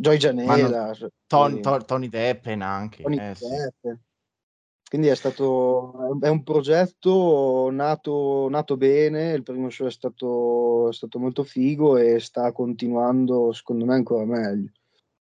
Joy 0.00 0.16
Janela, 0.16 0.92
cioè, 0.94 1.08
Ton- 1.26 1.54
sì, 1.54 1.60
To- 1.60 1.84
Tony 1.84 2.08
Deppen 2.08 2.62
anche. 2.62 3.02
Tony 3.02 3.16
eh, 3.16 3.34
sì. 3.34 3.48
Depp. 3.48 3.98
Quindi 4.92 5.08
è 5.08 5.14
stato 5.14 6.18
è 6.20 6.28
un 6.28 6.42
progetto 6.42 7.70
nato, 7.72 8.48
nato 8.50 8.76
bene, 8.76 9.32
il 9.32 9.42
primo 9.42 9.70
show 9.70 9.86
è 9.86 9.90
stato, 9.90 10.90
è 10.90 10.92
stato 10.92 11.18
molto 11.18 11.44
figo 11.44 11.96
e 11.96 12.20
sta 12.20 12.52
continuando 12.52 13.52
secondo 13.52 13.86
me 13.86 13.94
ancora 13.94 14.26
meglio. 14.26 14.70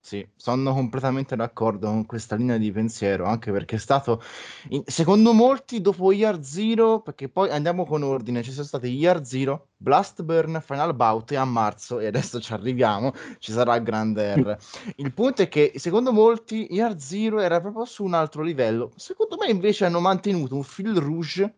Sì, 0.07 0.25
sono 0.37 0.73
completamente 0.73 1.35
d'accordo 1.35 1.87
con 1.87 2.05
questa 2.05 2.37
linea 2.37 2.55
di 2.55 2.71
pensiero, 2.71 3.25
anche 3.25 3.51
perché 3.51 3.75
è 3.75 3.77
stato, 3.77 4.23
in- 4.69 4.83
secondo 4.85 5.33
molti, 5.33 5.81
dopo 5.81 6.13
Year 6.13 6.41
Zero, 6.41 7.01
perché 7.01 7.27
poi 7.27 7.49
andiamo 7.49 7.85
con 7.85 8.03
ordine, 8.03 8.41
ci 8.41 8.53
sono 8.53 8.65
stati 8.65 8.87
Year 8.87 9.25
Zero, 9.25 9.71
Blastburn, 9.75 10.61
Final 10.65 10.95
Bout 10.95 11.33
e 11.33 11.35
a 11.35 11.43
marzo, 11.43 11.99
e 11.99 12.07
adesso 12.07 12.39
ci 12.39 12.53
arriviamo, 12.53 13.11
ci 13.39 13.51
sarà 13.51 13.75
il 13.75 13.83
Grand 13.83 14.17
Air. 14.17 14.57
Il 14.95 15.11
punto 15.11 15.41
è 15.41 15.49
che, 15.49 15.73
secondo 15.75 16.13
molti, 16.13 16.67
Year 16.69 16.97
Zero 16.97 17.41
era 17.41 17.59
proprio 17.59 17.83
su 17.83 18.05
un 18.05 18.13
altro 18.13 18.43
livello. 18.43 18.93
Secondo 18.95 19.35
me, 19.37 19.47
invece, 19.47 19.83
hanno 19.83 19.99
mantenuto 19.99 20.55
un 20.55 20.63
fil 20.63 20.95
rouge, 20.95 21.53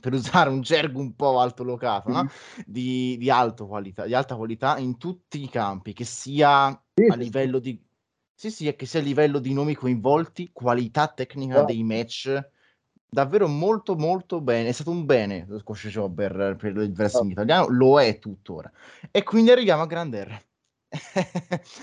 per 0.00 0.12
usare 0.12 0.50
un 0.50 0.60
gergo 0.60 1.00
un 1.00 1.14
po' 1.14 1.38
altolocato, 1.38 2.10
no? 2.10 2.28
di, 2.66 3.16
di, 3.18 3.30
alto 3.30 3.66
qualità, 3.66 4.04
di 4.04 4.14
alta 4.14 4.34
qualità 4.34 4.76
in 4.78 4.98
tutti 4.98 5.40
i 5.40 5.48
campi, 5.48 5.92
che 5.92 6.04
sia 6.04 6.76
Sì, 6.94 7.04
a 7.06 7.14
sì, 7.14 7.16
livello 7.16 7.58
di 7.58 7.80
sì, 8.34 8.50
sì, 8.50 8.74
che 8.74 8.86
sia 8.86 9.00
a 9.00 9.02
livello 9.02 9.38
di 9.38 9.52
nomi 9.52 9.74
coinvolti, 9.74 10.50
qualità 10.52 11.08
tecnica 11.08 11.54
Esatto. 11.54 11.66
dei 11.66 11.82
match, 11.84 12.50
davvero 13.08 13.46
molto 13.48 13.94
molto 13.96 14.40
bene. 14.40 14.68
È 14.68 14.72
stato 14.72 14.90
un 14.90 15.04
bene 15.04 15.44
lo 15.46 15.58
squash 15.58 15.86
jobber 15.88 16.56
per 16.56 16.76
il 16.76 16.92
wrestling 16.96 17.32
Esatto. 17.32 17.32
italiano, 17.32 17.68
lo 17.68 18.00
è 18.00 18.18
tuttora. 18.18 18.70
E 19.10 19.22
quindi 19.22 19.50
arriviamo 19.50 19.82
a 19.82 19.86
Grand 19.86 20.12
Air. 20.14 20.44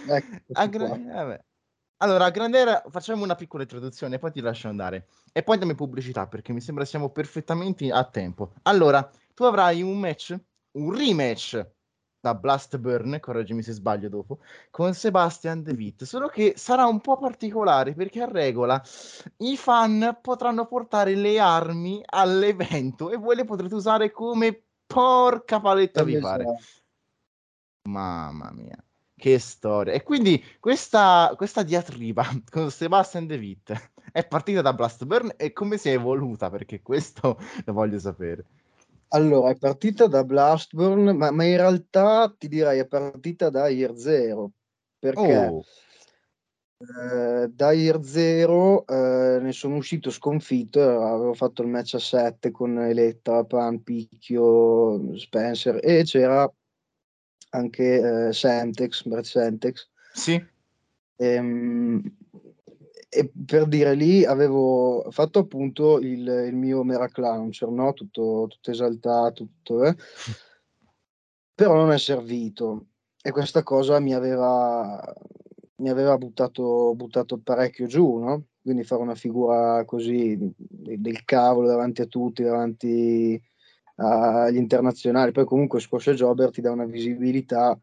Eccoci 0.03 0.43
a. 0.51 0.67
Gra-. 0.67 1.43
Allora, 2.01 2.25
a 2.25 2.29
Grand 2.31 2.53
Air 2.55 2.85
facciamo 2.89 3.23
una 3.23 3.35
piccola 3.35 3.63
introduzione, 3.63 4.19
poi 4.19 4.31
ti 4.31 4.39
lascio 4.41 4.69
andare. 4.69 5.07
E 5.33 5.43
poi 5.43 5.57
dammi 5.57 5.75
pubblicità, 5.75 6.27
perché 6.27 6.53
mi 6.53 6.61
sembra 6.61 6.85
siamo 6.85 7.09
perfettamente 7.11 7.91
a 7.91 8.03
tempo. 8.09 8.53
Allora, 8.63 9.09
tu 9.33 9.43
avrai 9.43 9.81
un 9.81 9.99
match, 9.99 10.35
un 10.71 10.95
rematch 10.95 11.67
da 12.19 12.35
Blastburn, 12.35 13.19
correggimi 13.19 13.61
se 13.61 13.71
sbaglio 13.71 14.09
dopo, 14.09 14.39
con 14.69 14.93
Sebastian 14.93 15.63
De 15.63 15.71
Witt, 15.71 16.03
solo 16.03 16.27
che 16.27 16.53
sarà 16.57 16.85
un 16.85 16.99
po' 16.99 17.17
particolare 17.17 17.93
perché 17.93 18.21
a 18.21 18.29
regola 18.29 18.81
i 19.37 19.55
fan 19.55 20.17
potranno 20.21 20.65
portare 20.65 21.15
le 21.15 21.39
armi 21.39 22.01
all'evento 22.05 23.09
e 23.09 23.17
voi 23.17 23.35
le 23.35 23.45
potrete 23.45 23.75
usare 23.75 24.11
come 24.11 24.63
porca 24.85 25.59
paletta 25.59 26.03
vi 26.03 26.19
pare. 26.19 26.45
Mamma 27.83 28.51
mia, 28.51 28.77
che 29.15 29.39
storia. 29.39 29.93
E 29.93 30.03
quindi 30.03 30.43
questa, 30.59 31.33
questa 31.37 31.63
diatriba 31.63 32.25
con 32.51 32.69
Sebastian 32.69 33.27
De 33.27 33.37
Witt 33.37 33.91
è 34.11 34.27
partita 34.27 34.61
da 34.61 34.73
Blastburn 34.73 35.33
e 35.37 35.53
come 35.53 35.77
si 35.77 35.89
è 35.89 35.93
evoluta? 35.93 36.49
Perché 36.49 36.81
questo 36.81 37.39
lo 37.63 37.73
voglio 37.73 37.99
sapere. 37.99 38.45
Allora, 39.09 39.49
è 39.49 39.57
partita 39.57 40.07
da 40.07 40.23
Blastburn, 40.23 41.15
ma, 41.15 41.31
ma 41.31 41.43
in 41.43 41.57
realtà 41.57 42.33
ti 42.37 42.47
direi 42.47 42.79
è 42.79 42.85
partita 42.85 43.49
da 43.49 43.67
Year 43.67 43.95
Zero, 43.95 44.51
perché 44.99 45.47
Oh, 45.47 45.63
Eh, 46.81 47.49
da 47.49 47.73
Year 47.73 48.01
Zero 48.05 48.87
eh, 48.87 49.39
ne 49.41 49.51
sono 49.51 49.75
uscito 49.75 50.09
sconfitto, 50.09 50.79
avevo 50.81 51.33
fatto 51.33 51.61
il 51.61 51.67
match 51.67 51.95
a 51.95 51.99
7 51.99 52.51
con 52.51 52.79
Elettra, 52.79 53.43
Pan, 53.43 53.83
Picchio, 53.83 55.17
Spencer 55.17 55.79
e 55.83 56.03
c'era 56.03 56.49
anche 57.49 58.27
eh, 58.27 58.33
Sentex, 58.33 59.05
Brett 59.05 59.25
Sentex. 59.25 59.89
Sì. 60.13 60.41
Ehm, 61.17 62.01
e 63.11 63.31
per 63.45 63.65
dire 63.65 63.95
lì 63.95 64.23
avevo 64.23 65.07
fatto 65.09 65.39
appunto 65.39 65.99
il, 65.99 66.27
il 66.27 66.55
mio 66.55 66.83
Miracle 66.83 67.23
Launcher, 67.23 67.69
no? 67.69 67.93
tutto, 67.93 68.45
tutto 68.47 68.69
esaltato, 68.69 69.45
tutto, 69.45 69.83
eh? 69.83 69.95
però 71.55 71.73
non 71.73 71.91
è 71.91 71.97
servito 71.97 72.85
e 73.21 73.31
questa 73.31 73.63
cosa 73.63 73.99
mi 73.99 74.13
aveva, 74.13 75.13
mi 75.77 75.89
aveva 75.89 76.17
buttato, 76.19 76.93
buttato 76.95 77.39
parecchio 77.39 77.87
giù, 77.87 78.19
no? 78.19 78.45
quindi 78.61 78.83
fare 78.83 79.01
una 79.01 79.15
figura 79.15 79.83
così 79.85 80.37
del 80.55 81.25
cavolo 81.25 81.67
davanti 81.67 82.01
a 82.01 82.05
tutti, 82.05 82.43
davanti 82.43 83.41
agli 83.95 84.55
internazionali, 84.55 85.31
poi 85.31 85.45
comunque 85.45 85.79
Squash 85.81 86.11
Jobber 86.11 86.51
ti 86.51 86.61
dà 86.61 86.71
una 86.71 86.85
visibilità 86.85 87.77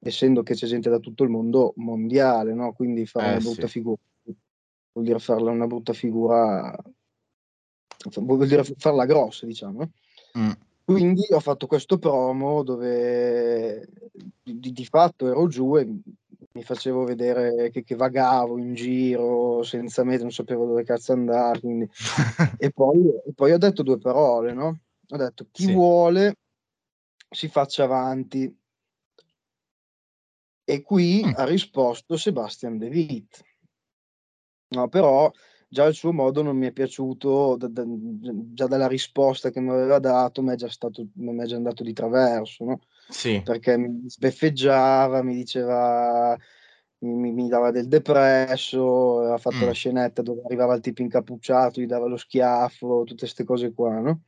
essendo 0.00 0.42
che 0.42 0.54
c'è 0.54 0.66
gente 0.66 0.90
da 0.90 0.98
tutto 0.98 1.22
il 1.22 1.30
mondo 1.30 1.72
mondiale, 1.76 2.52
no? 2.52 2.72
quindi 2.72 3.06
fare 3.06 3.26
eh, 3.26 3.30
una 3.30 3.38
brutta 3.38 3.66
sì. 3.66 3.72
figura 3.72 3.96
vuol 4.92 5.06
dire 5.06 5.18
farla 5.18 5.50
una 5.50 5.66
brutta 5.66 5.92
figura, 5.92 6.76
vuol 8.16 8.46
dire 8.46 8.64
farla 8.64 9.04
grossa, 9.06 9.46
diciamo. 9.46 9.90
Mm. 10.38 10.50
Quindi 10.84 11.22
ho 11.30 11.40
fatto 11.40 11.66
questo 11.66 11.98
promo 11.98 12.62
dove 12.62 13.88
di, 14.42 14.72
di, 14.72 14.84
fatto 14.84 15.28
ero 15.28 15.46
giù 15.46 15.76
e 15.76 15.86
mi 16.54 16.62
facevo 16.62 17.04
vedere 17.04 17.70
che, 17.70 17.82
che, 17.82 17.94
vagavo 17.94 18.58
in 18.58 18.74
giro 18.74 19.62
senza 19.62 20.04
meta, 20.04 20.22
non 20.22 20.32
sapevo 20.32 20.66
dove 20.66 20.82
cazzo 20.82 21.12
andare. 21.12 21.60
Quindi... 21.60 21.88
e, 22.58 22.70
poi, 22.70 23.06
e, 23.26 23.32
poi, 23.34 23.52
ho 23.52 23.58
detto 23.58 23.82
due 23.82 23.98
parole, 23.98 24.52
no? 24.52 24.80
Ho 25.08 25.16
detto 25.16 25.46
chi 25.50 25.64
sì. 25.64 25.72
vuole 25.72 26.36
si 27.30 27.48
faccia 27.48 27.84
avanti. 27.84 28.54
E 30.64 30.82
qui 30.82 31.24
mm. 31.24 31.32
ha 31.36 31.44
risposto 31.44 32.16
Sebastian 32.16 32.76
De 32.78 32.88
Witt. 32.88 33.42
No, 34.72 34.88
però 34.88 35.30
già 35.68 35.86
il 35.86 35.94
suo 35.94 36.12
modo 36.12 36.42
non 36.42 36.56
mi 36.56 36.66
è 36.66 36.72
piaciuto, 36.72 37.56
da, 37.56 37.66
da, 37.68 37.82
già 37.86 38.66
dalla 38.66 38.86
risposta 38.86 39.50
che 39.50 39.60
mi 39.60 39.70
aveva 39.70 39.98
dato 39.98 40.42
mi 40.42 40.52
è 40.52 40.54
già, 40.54 40.68
stato, 40.68 41.06
mi 41.14 41.42
è 41.42 41.46
già 41.46 41.56
andato 41.56 41.82
di 41.82 41.94
traverso, 41.94 42.64
no? 42.64 42.80
Sì. 43.08 43.40
Perché 43.42 43.78
mi 43.78 44.02
sbeffeggiava, 44.06 45.22
mi 45.22 45.34
diceva, 45.34 46.36
mi, 46.98 47.32
mi 47.32 47.48
dava 47.48 47.70
del 47.70 47.88
depresso, 47.88 49.20
aveva 49.20 49.38
fatto 49.38 49.64
mm. 49.64 49.66
la 49.66 49.72
scenetta 49.72 50.22
dove 50.22 50.42
arrivava 50.44 50.74
il 50.74 50.82
tipo 50.82 51.02
incappucciato, 51.02 51.80
gli 51.80 51.86
dava 51.86 52.06
lo 52.06 52.16
schiaffo, 52.16 53.04
tutte 53.04 53.20
queste 53.20 53.44
cose 53.44 53.72
qua, 53.72 53.98
no? 53.98 54.20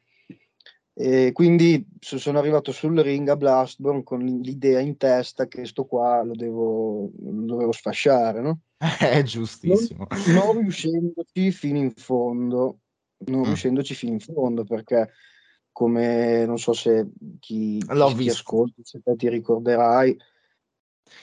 E 0.96 1.32
quindi 1.32 1.84
sono 1.98 2.38
arrivato 2.38 2.70
sul 2.70 2.96
ring 3.00 3.28
a 3.28 3.36
Blastborn 3.36 4.04
con 4.04 4.20
l'idea 4.20 4.78
in 4.78 4.96
testa 4.96 5.48
che 5.48 5.64
sto 5.64 5.86
qua 5.86 6.22
lo 6.22 6.34
devo, 6.36 7.10
lo 7.18 7.44
dovevo 7.44 7.72
sfasciare, 7.72 8.40
no? 8.40 8.60
È 8.98 9.22
giustissimo. 9.22 10.06
Non, 10.10 10.34
non 10.34 10.58
riuscendoci 10.60 11.50
fino 11.52 11.78
in 11.78 11.92
fondo, 11.92 12.80
non 13.26 13.40
mm. 13.40 13.44
riuscendoci 13.44 13.94
fino 13.94 14.12
in 14.12 14.20
fondo 14.20 14.64
perché 14.64 15.10
come 15.72 16.44
non 16.46 16.58
so 16.58 16.72
se 16.72 17.10
chi, 17.40 17.78
chi 17.78 18.14
ti 18.16 18.28
ascolta, 18.28 18.80
se 18.84 19.00
te 19.02 19.16
ti 19.16 19.28
ricorderai, 19.28 20.16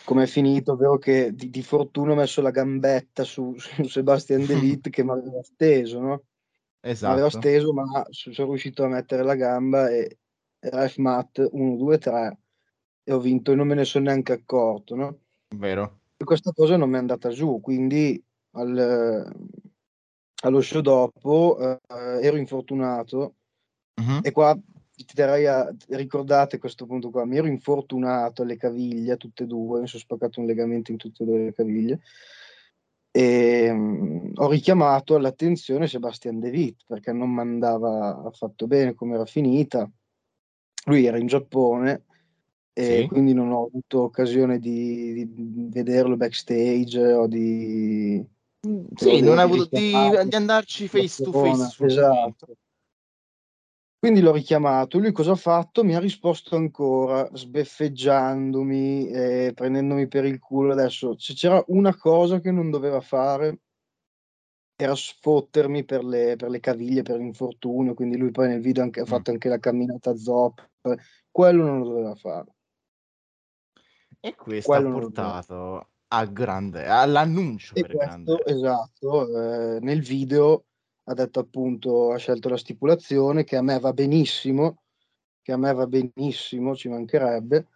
come 0.04 0.24
è 0.24 0.28
finito, 0.28 0.74
ovvero 0.74 0.98
che 0.98 1.34
di, 1.34 1.50
di, 1.50 1.64
fortuna 1.64 2.12
ho 2.12 2.16
messo 2.16 2.42
la 2.42 2.52
gambetta 2.52 3.24
su, 3.24 3.56
su 3.58 3.84
Sebastian 3.84 4.46
Delit 4.46 4.90
che 4.90 5.04
mi 5.04 5.12
aveva 5.12 5.42
steso, 5.42 6.00
no? 6.00 6.24
Esatto. 6.82 7.14
Avevo 7.14 7.30
steso, 7.30 7.74
ma 7.74 8.06
sono 8.10 8.50
riuscito 8.50 8.84
a 8.84 8.88
mettere 8.88 9.24
la 9.24 9.36
gamba 9.36 9.90
e 9.90 10.18
ref 10.60 10.98
mat 10.98 11.48
1, 11.50 11.76
2, 11.78 11.98
3 11.98 12.40
e 13.04 13.14
ho 13.14 13.20
vinto 13.20 13.52
e 13.52 13.56
non 13.56 13.68
me 13.68 13.76
ne 13.76 13.86
sono 13.86 14.06
neanche 14.06 14.34
accorto, 14.34 14.96
no? 14.96 15.20
Vero. 15.56 16.01
E 16.22 16.24
questa 16.24 16.52
cosa 16.52 16.78
non 16.78 16.88
mi 16.88 16.98
è 16.98 17.00
andata 17.00 17.30
giù, 17.30 17.60
quindi 17.62 18.24
al, 18.52 19.34
allo 20.44 20.62
show 20.62 20.80
dopo 20.80 21.58
eh, 21.60 21.80
ero 22.22 22.38
infortunato 22.38 23.38
uh-huh. 24.00 24.20
e 24.22 24.30
qua 24.30 24.56
ti 24.94 25.16
terrei 25.16 25.48
a 25.48 25.76
ricordate 25.88 26.60
questo 26.60 26.86
punto 26.86 27.10
qua, 27.10 27.26
mi 27.26 27.38
ero 27.38 27.48
infortunato 27.48 28.44
alle 28.44 28.56
caviglie, 28.56 29.18
tutte 29.18 29.46
e 29.46 29.48
due, 29.48 29.80
mi 29.80 29.88
sono 29.88 30.04
spaccato 30.04 30.40
un 30.40 30.46
legamento 30.46 30.92
in 30.92 30.98
tutte 30.98 31.24
e 31.24 31.26
due 31.26 31.40
le 31.40 31.54
caviglie 31.56 32.02
e 33.10 33.72
um, 33.72 34.32
ho 34.36 34.48
richiamato 34.48 35.16
all'attenzione 35.16 35.88
Sebastian 35.88 36.40
De 36.40 36.52
Witt 36.52 36.84
perché 36.86 37.12
non 37.12 37.32
mi 37.32 37.40
andava 37.40 38.22
affatto 38.26 38.68
bene 38.68 38.94
come 38.94 39.16
era 39.16 39.26
finita. 39.26 39.90
Lui 40.86 41.04
era 41.04 41.18
in 41.18 41.26
Giappone 41.26 42.04
e 42.74 43.02
sì. 43.02 43.08
quindi 43.08 43.34
non 43.34 43.52
ho 43.52 43.66
avuto 43.66 44.04
occasione 44.04 44.60
di, 44.60 45.30
di 45.34 45.68
vederlo 45.70 46.16
backstage 46.16 47.14
o 47.14 47.28
di... 47.28 48.26
Sì, 48.96 49.22
non 49.22 49.40
hai 49.40 49.44
avuto 49.44 49.68
di, 49.72 49.92
di, 50.28 50.36
andarci 50.36 50.88
face 50.88 51.24
to 51.24 51.32
face. 51.32 51.86
Esatto. 51.86 52.56
Quindi 53.98 54.22
l'ho 54.22 54.32
richiamato, 54.32 54.98
lui 54.98 55.12
cosa 55.12 55.34
ha 55.34 55.36
fatto? 55.36 55.84
Mi 55.84 55.96
ha 55.96 56.00
risposto 56.00 56.56
ancora, 56.56 57.30
sbeffeggiandomi, 57.34 59.08
eh, 59.10 59.52
prendendomi 59.54 60.08
per 60.08 60.26
il 60.26 60.40
culo. 60.40 60.72
Adesso, 60.72 61.18
se 61.20 61.34
c'era 61.34 61.64
una 61.68 61.96
cosa 61.96 62.40
che 62.40 62.52
non 62.52 62.72
doveva 62.72 63.00
fare, 63.00 63.60
era 64.76 64.96
sfottermi 64.96 65.86
per 65.86 66.04
le, 66.04 66.36
per 66.36 66.50
le 66.50 66.60
caviglie, 66.60 67.04
per 67.04 67.18
l'infortunio, 67.18 67.94
quindi 67.94 68.18
lui 68.18 68.32
poi 68.32 68.48
nel 68.48 68.62
video 68.62 68.82
anche, 68.82 69.02
ha 69.02 69.04
mm. 69.04 69.06
fatto 69.06 69.30
anche 69.30 69.50
la 69.50 69.60
camminata 69.60 70.16
zop, 70.16 70.68
quello 71.30 71.64
non 71.64 71.80
lo 71.80 71.90
doveva 71.90 72.16
fare. 72.16 72.56
E 74.24 74.36
questo 74.36 74.72
quello 74.72 74.90
ha 74.90 75.00
portato 75.00 75.88
a 76.10 76.26
grande, 76.26 76.86
all'annuncio 76.86 77.74
e 77.74 77.82
per 77.82 77.96
questo, 77.96 78.06
grande. 78.06 78.44
Esatto, 78.46 79.76
eh, 79.76 79.80
nel 79.80 80.02
video 80.02 80.66
ha 81.06 81.14
detto 81.16 81.40
appunto, 81.40 82.12
ha 82.12 82.18
scelto 82.18 82.48
la 82.48 82.58
stipulazione 82.58 83.44
che 83.44 83.56
a 83.58 83.64
me 83.64 83.80
va 83.80 83.92
benissimo, 83.94 84.84
che 85.42 85.52
a 85.52 85.58
me 85.58 85.74
va 85.74 85.88
benissimo, 85.88 86.76
ci 86.76 86.88
mancherebbe, 86.88 87.68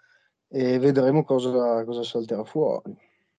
e 0.47 0.77
vedremo 0.77 1.23
cosa, 1.23 1.83
cosa 1.83 2.03
salterà 2.03 2.43
fuori. 2.43 2.95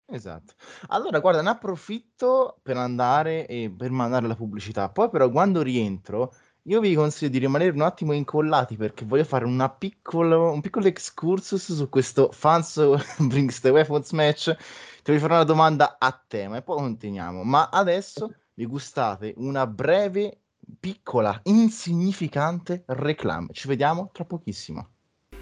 Esatto. 0.09 0.55
Allora, 0.89 1.21
guarda, 1.21 1.43
ne 1.43 1.51
approfitto 1.51 2.59
per 2.63 2.77
andare 2.77 3.47
e 3.47 3.73
per 3.77 3.91
mandare 3.91 4.27
la 4.27 4.35
pubblicità. 4.35 4.89
Poi, 4.91 5.11
però, 5.11 5.31
quando 5.31 5.63
rientro, 5.63 6.33
io 6.69 6.81
vi 6.81 6.95
consiglio 6.95 7.31
di 7.31 7.39
rimanere 7.39 7.71
un 7.71 7.83
attimo 7.83 8.13
incollati 8.13 8.77
perché 8.77 9.05
voglio 9.05 9.25
fare 9.25 9.45
piccolo, 9.79 10.51
un 10.51 10.61
piccolo 10.61 10.87
excursus 10.87 11.75
su 11.75 11.89
questo 11.89 12.31
Fans 12.33 12.81
Brings 13.19 13.61
the 13.61 13.71
Weapons 13.71 14.11
match. 14.13 14.45
Ti 14.47 15.13
voglio 15.13 15.21
fare 15.21 15.35
una 15.35 15.45
domanda 15.45 15.97
a 15.99 16.25
tema 16.27 16.57
e 16.57 16.63
poi 16.63 16.79
continuiamo. 16.79 17.45
Ma 17.45 17.69
adesso 17.71 18.35
vi 18.55 18.67
gustate 18.67 19.35
una 19.37 19.67
breve, 19.67 20.41
piccola, 20.81 21.39
insignificante 21.45 22.83
reclame. 22.87 23.49
Ci 23.53 23.69
vediamo 23.69 24.11
tra 24.13 24.25
pochissimo. 24.25 24.89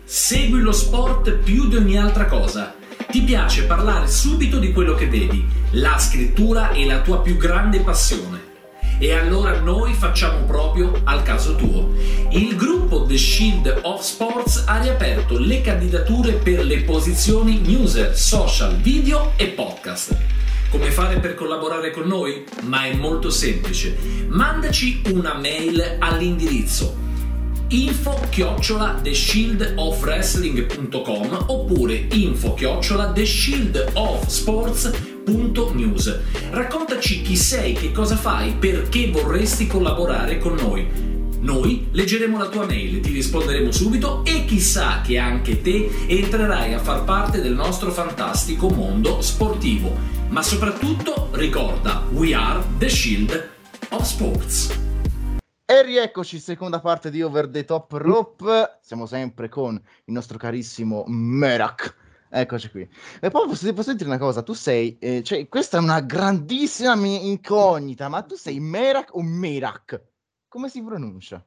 Segui 0.04 0.60
lo 0.60 0.72
sport 0.72 1.36
più 1.38 1.68
di 1.68 1.76
ogni 1.76 1.96
altra 1.96 2.26
cosa. 2.26 2.74
Ti 3.08 3.22
piace 3.22 3.64
parlare 3.64 4.08
subito 4.08 4.58
di 4.58 4.72
quello 4.72 4.92
che 4.92 5.08
vedi. 5.08 5.42
La 5.72 5.96
scrittura 5.96 6.68
è 6.72 6.84
la 6.84 7.00
tua 7.00 7.22
più 7.22 7.38
grande 7.38 7.80
passione. 7.80 8.52
E 8.98 9.12
allora 9.12 9.60
noi 9.60 9.92
facciamo 9.92 10.44
proprio 10.44 11.00
al 11.04 11.22
caso 11.22 11.54
tuo. 11.56 11.92
Il 12.30 12.56
gruppo 12.56 13.04
The 13.04 13.16
Shield 13.16 13.80
of 13.82 14.02
Sports 14.02 14.64
ha 14.66 14.80
riaperto 14.80 15.38
le 15.38 15.60
candidature 15.60 16.32
per 16.34 16.64
le 16.64 16.82
posizioni 16.82 17.60
newser, 17.60 18.16
social, 18.16 18.76
video 18.76 19.32
e 19.36 19.48
podcast. 19.48 20.16
Come 20.70 20.90
fare 20.90 21.18
per 21.18 21.34
collaborare 21.34 21.90
con 21.90 22.06
noi? 22.06 22.44
Ma 22.62 22.84
è 22.84 22.94
molto 22.94 23.28
semplice. 23.30 23.96
Mandaci 24.28 25.02
una 25.12 25.34
mail 25.34 25.96
all'indirizzo 25.98 27.02
info 27.68 28.20
chiocciola 28.28 29.00
theshieldofwrestling.com 29.02 31.44
oppure 31.48 32.06
info 32.12 32.52
chiocciola 32.54 33.12
theshieldofsports.news 35.24 36.20
Raccontaci 36.50 37.22
chi 37.22 37.36
sei, 37.36 37.72
che 37.72 37.90
cosa 37.90 38.16
fai, 38.16 38.54
perché 38.54 39.10
vorresti 39.10 39.66
collaborare 39.66 40.38
con 40.38 40.54
noi. 40.54 41.12
Noi 41.40 41.88
leggeremo 41.90 42.38
la 42.38 42.48
tua 42.48 42.64
mail, 42.64 43.00
ti 43.00 43.12
risponderemo 43.12 43.70
subito 43.70 44.24
e 44.24 44.44
chissà 44.44 45.02
che 45.02 45.18
anche 45.18 45.60
te 45.60 45.90
entrerai 46.06 46.72
a 46.72 46.78
far 46.78 47.04
parte 47.04 47.42
del 47.42 47.54
nostro 47.54 47.90
fantastico 47.90 48.68
mondo 48.68 49.20
sportivo. 49.20 49.92
Ma 50.28 50.42
soprattutto 50.42 51.28
ricorda, 51.32 52.02
we 52.12 52.34
are 52.34 52.62
the 52.78 52.88
shield 52.88 53.48
of 53.90 54.02
sports. 54.02 54.80
E 55.66 55.82
rieccoci, 55.82 56.38
seconda 56.38 56.80
parte 56.80 57.10
di 57.10 57.20
Over 57.22 57.48
the 57.48 57.64
Top 57.64 57.92
Rope. 57.92 58.78
Siamo 58.80 59.06
sempre 59.06 59.48
con 59.48 59.74
il 59.74 60.12
nostro 60.12 60.38
carissimo 60.38 61.04
Merak. 61.06 62.03
Eccoci 62.36 62.68
qui. 62.68 62.88
E 63.20 63.30
poi 63.30 63.46
posso, 63.46 63.72
posso 63.72 63.94
dire 63.94 64.08
una 64.08 64.18
cosa, 64.18 64.42
tu 64.42 64.54
sei, 64.54 64.98
eh, 64.98 65.22
cioè, 65.22 65.46
questa 65.48 65.78
è 65.78 65.80
una 65.80 66.00
grandissima 66.00 66.96
incognita, 67.06 68.08
ma 68.08 68.22
tu 68.22 68.34
sei 68.34 68.58
Merak 68.58 69.14
o 69.14 69.22
Merak? 69.22 70.02
Come 70.48 70.68
si 70.68 70.82
pronuncia? 70.82 71.46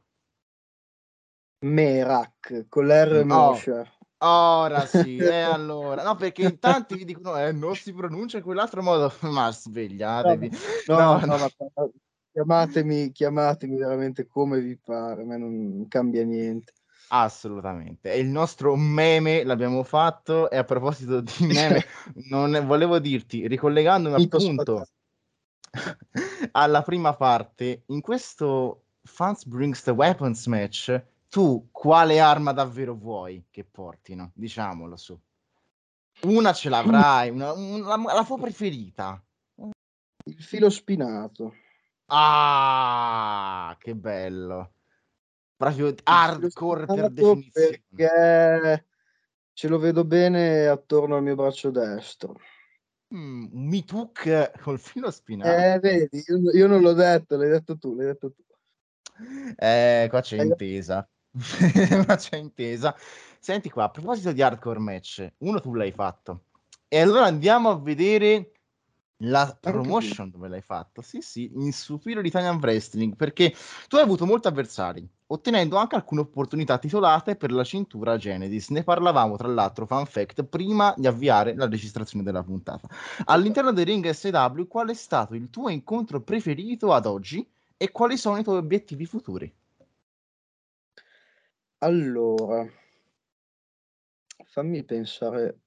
Merak, 1.66 2.68
con 2.70 2.86
l'R 2.86 3.26
Oh. 3.26 3.50
moscia. 3.50 3.92
Ora 4.20 4.86
sì, 4.86 5.18
e 5.28 5.42
allora, 5.42 6.04
no, 6.04 6.16
perché 6.16 6.44
in 6.44 6.58
tanti 6.58 6.96
vi 6.96 7.04
dicono, 7.04 7.38
eh, 7.38 7.52
non 7.52 7.76
si 7.76 7.92
pronuncia 7.92 8.38
in 8.38 8.44
quell'altro 8.44 8.82
modo, 8.82 9.12
ma 9.30 9.52
svegliatevi. 9.52 10.50
No, 10.88 11.20
No, 11.20 11.26
no, 11.26 11.36
no. 11.38 11.52
ma 11.76 11.90
chiamatemi, 12.32 13.12
chiamatemi 13.12 13.76
veramente 13.76 14.26
come 14.26 14.62
vi 14.62 14.78
pare, 14.78 15.24
a 15.24 15.26
me 15.26 15.38
non 15.38 15.86
cambia 15.90 16.24
niente. 16.24 16.72
Assolutamente. 17.10 18.12
E 18.12 18.20
il 18.20 18.28
nostro 18.28 18.76
meme 18.76 19.44
l'abbiamo 19.44 19.84
fatto 19.84 20.50
e 20.50 20.58
a 20.58 20.64
proposito 20.64 21.22
di 21.22 21.32
meme, 21.48 21.86
non 22.30 22.64
volevo 22.66 23.00
dirti, 23.00 23.48
ricollegandomi 23.48 24.16
Mito 24.16 24.38
appunto 24.38 24.88
alla 26.52 26.82
prima 26.82 27.14
parte, 27.16 27.84
in 27.88 28.02
questo 28.02 28.84
Fans 29.04 29.46
Brings 29.46 29.84
the 29.84 29.92
Weapons 29.92 30.46
match, 30.48 31.02
tu 31.30 31.70
quale 31.72 32.20
arma 32.20 32.52
davvero 32.52 32.94
vuoi 32.94 33.46
che 33.50 33.64
portino? 33.64 34.32
Diciamolo 34.34 34.96
su. 34.96 35.18
Una 36.24 36.52
ce 36.52 36.70
l'avrai, 36.70 37.30
una, 37.30 37.54
una- 37.54 38.14
la 38.14 38.24
tua 38.26 38.38
preferita. 38.40 39.22
Il 40.26 40.42
filo 40.42 40.70
spinato. 40.70 41.54
Ah, 42.08 43.76
che 43.80 43.96
bello. 43.96 44.72
Proprio 45.58 45.94
hardcore 46.04 46.86
per 46.86 47.10
definizione. 47.10 47.84
Perché 47.90 48.86
ce 49.54 49.68
lo 49.68 49.80
vedo 49.80 50.06
bene 50.06 50.68
attorno 50.68 51.16
al 51.16 51.24
mio 51.24 51.36
braccio 51.36 51.72
destro. 51.72 52.40
Mm, 53.16 53.46
Mituk 53.52 54.60
col 54.62 54.80
filo 54.80 55.10
spinato. 55.10 55.50
Eh, 55.50 55.80
vedi, 55.80 56.24
io, 56.28 56.52
io 56.52 56.68
non 56.68 56.82
l'ho 56.82 56.94
detto, 56.94 57.38
l'hai 57.38 57.50
detto 57.50 57.78
tu, 57.78 57.96
l'hai 57.96 58.06
detto 58.06 58.32
tu. 58.32 58.44
Eh, 59.56 60.08
qua 60.10 60.22
c'è 60.22 60.42
intesa. 60.42 61.10
Qua 62.06 62.16
c'è 62.16 62.38
intesa. 62.38 62.96
Senti 63.40 63.70
qua, 63.70 63.86
a 63.86 63.90
proposito 63.90 64.32
di 64.32 64.42
hardcore 64.42 64.80
match, 64.80 65.28
uno 65.40 65.60
tu 65.60 65.74
l'hai 65.74 65.92
fatto. 65.92 66.46
E 66.88 67.00
allora 67.00 67.26
andiamo 67.26 67.70
a 67.70 67.80
vedere 67.80 68.52
la 69.22 69.58
promotion 69.60 70.30
dove 70.30 70.48
l'hai 70.48 70.62
fatto. 70.62 71.02
Sì, 71.02 71.22
sì, 71.22 71.52
in 71.56 71.72
Superior 71.72 72.26
Italian 72.26 72.58
Wrestling, 72.58 73.16
perché 73.16 73.54
tu 73.88 73.96
hai 73.96 74.04
avuto 74.04 74.26
molti 74.26 74.48
avversari, 74.48 75.08
ottenendo 75.28 75.78
anche 75.78 75.96
alcune 75.96 76.22
opportunità 76.22 76.78
titolate 76.78 77.36
per 77.36 77.52
la 77.52 77.64
cintura 77.64 78.18
Genesis. 78.18 78.70
Ne 78.70 78.84
parlavamo, 78.84 79.36
tra 79.36 79.48
l'altro, 79.48 79.86
fun 79.86 80.06
fact, 80.06 80.44
prima 80.44 80.94
di 80.96 81.08
avviare 81.08 81.56
la 81.56 81.68
registrazione 81.68 82.24
della 82.24 82.44
puntata. 82.44 82.88
All'interno 83.26 83.72
dei 83.72 83.86
ring 83.86 84.08
SW, 84.10 84.68
qual 84.68 84.90
è 84.90 84.94
stato 84.94 85.34
il 85.34 85.50
tuo 85.50 85.70
incontro 85.70 86.22
preferito 86.22 86.94
ad 86.94 87.06
oggi 87.06 87.48
e 87.76 87.92
quali 87.92 88.18
sono 88.18 88.38
i 88.38 88.44
tuoi 88.44 88.58
obiettivi 88.58 89.06
futuri? 89.06 89.52
Allora, 91.80 92.68
fammi 94.46 94.84
pensare 94.84 95.60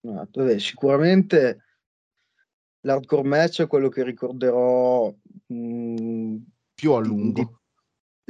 un 0.00 0.18
attimo. 0.18 0.58
Sicuramente 0.58 1.62
l'hardcore 2.84 3.26
match 3.28 3.62
è 3.62 3.66
quello 3.66 3.88
che 3.88 4.02
ricorderò 4.02 5.12
mh, 5.46 6.36
Più 6.74 6.92
a 6.92 7.00
lungo. 7.00 7.32
di- 7.32 7.48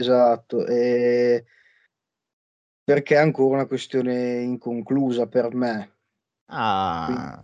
esatto, 0.02 0.66
e 0.66 1.44
perché 2.82 3.14
è 3.14 3.18
ancora 3.18 3.54
una 3.56 3.66
questione 3.66 4.40
inconclusa 4.42 5.26
per 5.26 5.54
me. 5.54 5.92
Ah, 6.46 7.40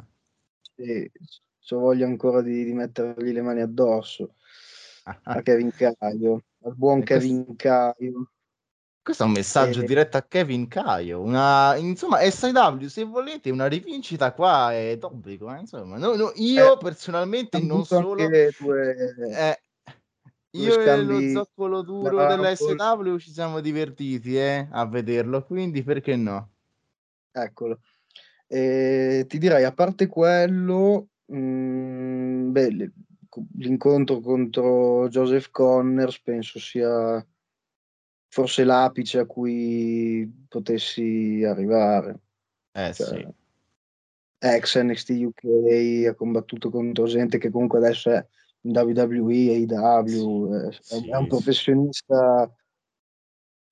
E 0.76 1.12
ho 1.70 1.78
voglia 1.78 2.06
ancora 2.06 2.42
di, 2.42 2.64
di 2.64 2.72
mettergli 2.72 3.32
le 3.32 3.42
mani 3.42 3.60
addosso 3.60 4.34
a 5.04 5.42
Kevin 5.42 5.70
Caio, 5.72 6.42
al 6.62 6.74
buon 6.74 7.00
E 7.00 7.04
questo- 7.04 7.28
Kevin 7.28 7.56
Caio. 7.56 8.30
Questo 9.10 9.26
è 9.26 9.26
un 9.26 9.32
messaggio 9.32 9.80
Eh, 9.80 9.84
diretto 9.86 10.16
a 10.18 10.22
Kevin 10.22 10.68
Caio. 10.68 11.20
Una, 11.20 11.74
insomma, 11.74 12.20
SW, 12.30 12.86
se 12.86 13.02
volete, 13.02 13.50
una 13.50 13.66
rivincita 13.66 14.32
qua 14.32 14.72
è 14.72 14.96
d'obbligo. 14.96 15.52
eh, 15.52 15.58
Insomma, 15.58 15.98
No, 15.98 16.14
no, 16.14 16.30
io 16.36 16.74
Eh, 16.74 16.78
personalmente 16.78 17.58
non 17.58 17.84
solo. 17.84 18.14
due, 18.14 18.54
eh, 19.32 19.60
io 20.52 20.62
e 20.62 20.66
lo 20.68 20.80
scambi 20.80 21.28
zoccolo 21.28 21.82
duro 21.82 22.18
da 22.18 22.36
della. 22.36 22.54
SW 22.54 23.16
ci 23.16 23.32
siamo 23.32 23.58
divertiti 23.58 24.36
eh, 24.38 24.68
a 24.70 24.86
vederlo, 24.86 25.42
quindi 25.44 25.82
perché 25.82 26.14
no? 26.14 26.50
Eccolo. 27.32 27.80
E 28.46 29.24
ti 29.26 29.38
direi, 29.38 29.64
a 29.64 29.72
parte 29.72 30.06
quello, 30.06 31.08
mh, 31.26 32.50
beh, 32.52 32.70
l- 32.70 32.92
l'incontro 33.58 34.20
contro 34.20 35.08
Joseph 35.08 35.50
Connors 35.50 36.20
penso 36.20 36.60
sia 36.60 37.24
forse 38.30 38.64
l'apice 38.64 39.18
a 39.18 39.26
cui 39.26 40.46
potessi 40.48 41.42
arrivare. 41.44 42.20
Eh 42.72 42.94
Cioè, 42.94 43.06
sì, 43.06 43.28
ex 44.38 44.80
NXT 44.80 45.10
UK, 45.10 46.06
ha 46.06 46.14
combattuto 46.14 46.70
contro 46.70 47.04
gente 47.06 47.38
che 47.38 47.50
comunque 47.50 47.78
adesso 47.78 48.10
è 48.10 48.26
in 48.62 48.76
WWE, 48.76 49.66
AEW, 49.68 50.52
è, 50.68 50.72
Sì, 50.80 51.08
è 51.10 51.16
un 51.16 51.22
sì. 51.22 51.28
professionista 51.28 52.54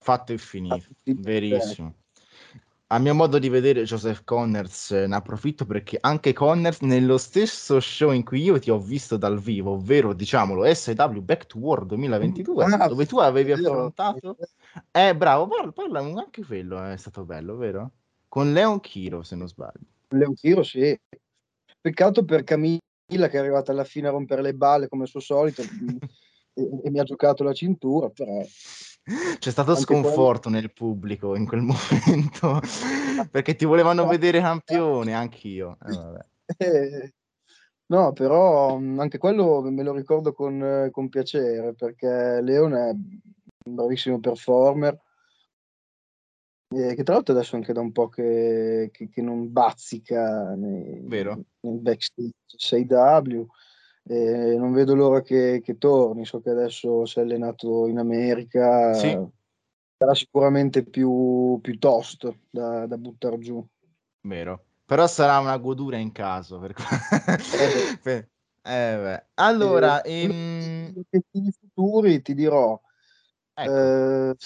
fatto 0.01 0.33
e 0.33 0.39
finito, 0.39 0.89
gli 1.03 1.15
verissimo. 1.15 1.95
A 2.91 2.99
mio 2.99 3.15
modo 3.15 3.39
di 3.39 3.51
vedere, 3.51 3.83
Joseph 3.83 4.25
Connors 4.25 4.93
eh, 4.93 5.07
ne 5.07 5.17
approfitto 5.17 5.67
perché 5.67 5.99
anche 6.01 6.33
Connors, 6.33 6.81
nello 6.81 7.19
stesso 7.19 7.81
show 7.81 8.13
in 8.13 8.25
cui 8.25 8.41
io 8.41 8.59
ti 8.59 8.71
ho 8.71 8.79
visto 8.79 9.19
dal 9.19 9.39
vivo, 9.39 9.73
ovvero 9.73 10.15
diciamolo 10.15 10.65
SW 10.73 11.19
Back 11.21 11.45
to 11.45 11.59
War 11.59 11.85
2022, 11.85 12.65
Ah, 12.65 12.89
dove 12.89 13.05
tu 13.05 13.19
avevi 13.19 13.53
affrontato. 13.53 14.37
Eh, 14.93 15.17
bravo, 15.17 15.49
parla, 15.49 15.73
parla, 15.73 15.99
anche 15.99 16.45
quello 16.45 16.83
è 16.83 16.97
stato 16.97 17.25
bello, 17.25 17.57
vero? 17.57 17.91
Con 18.29 18.53
Leon 18.53 18.81
Kiro, 18.81 19.23
se 19.23 19.35
non 19.35 19.49
sbaglio. 19.49 19.85
Leon 20.09 20.35
Chiro, 20.35 20.63
sì. 20.63 20.97
Peccato 21.81 22.25
per 22.25 22.45
Camilla 22.45 22.79
che 23.09 23.31
è 23.33 23.39
arrivata 23.39 23.73
alla 23.73 23.85
fine 23.85 24.09
a 24.09 24.13
rompere 24.13 24.41
le 24.41 24.55
balle 24.55 24.89
come 24.89 25.03
al 25.03 25.09
suo 25.09 25.21
solito 25.21 25.63
e, 26.55 26.81
e 26.85 26.91
mi 26.91 27.01
ha 27.01 27.05
giocato 27.05 27.43
la 27.43 27.53
cintura, 27.53 28.09
però 28.09 28.41
C'è 29.39 29.51
stato 29.51 29.71
Anche 29.71 29.83
sconforto 29.83 30.49
nel 30.51 30.73
pubblico 30.73 31.35
in 31.35 31.47
quel 31.47 31.63
momento 32.43 32.61
perché 33.31 33.57
ti 33.57 33.65
volevano 33.65 34.07
vedere 34.07 34.41
campione, 34.41 35.15
anch'io. 35.15 35.79
Eh, 35.87 36.19
no, 37.87 38.13
però 38.13 38.77
anche 38.77 39.17
quello 39.17 39.63
me 39.63 39.83
lo 39.83 39.95
ricordo 39.95 40.33
con, 40.33 40.63
eh, 40.63 40.91
con 40.91 41.09
piacere 41.09 41.75
perché 41.75 42.41
Leon 42.43 42.75
è 42.75 42.91
un 42.91 43.75
bravissimo 43.75 44.21
performer. 44.21 44.99
eh, 46.75 46.95
che 46.95 47.03
tra 47.03 47.15
l'altro 47.15 47.35
adesso 47.35 47.57
anche 47.57 47.73
da 47.73 47.81
un 47.81 47.93
po' 47.93 48.09
che, 48.09 48.91
che- 48.93 49.09
che 49.09 49.23
non 49.23 49.51
bazzica 49.51 50.55
nei, 50.55 51.01
nel 51.61 51.79
backstage 51.79 52.35
6W. 52.59 53.47
Eh, 54.09 54.57
non 54.57 54.73
vedo 54.73 54.95
l'ora 54.95 55.21
che, 55.21 55.61
che 55.63 55.79
torni. 55.79 56.25
So 56.25 56.41
che 56.41 56.51
adesso 56.51 57.05
si 57.05 57.19
è 57.19 57.23
allenato 57.23 57.87
in 57.87 57.99
America. 57.99 58.95
Sì. 58.95 59.17
Sarà 59.97 60.15
sicuramente 60.15 60.85
più, 60.85 61.59
più 61.61 61.79
tosto 61.79 62.39
da, 62.51 62.87
da 62.87 62.97
buttare 62.97 63.39
giù. 63.39 63.65
Vero. 64.23 64.65
Però 64.85 65.07
sarà 65.07 65.39
una 65.39 65.57
godura 65.59 65.97
in 65.99 66.13
caso. 66.13 66.59
Per... 66.59 66.75
eh, 68.05 68.29
beh. 68.63 69.27
Allora, 69.35 70.01
Eh, 70.03 70.23
ehm, 70.23 71.03
futuri 71.61 72.23
ti 72.23 72.35
dirò. 72.35 72.81
ecco, 73.53 73.71
Eh, 73.71 74.37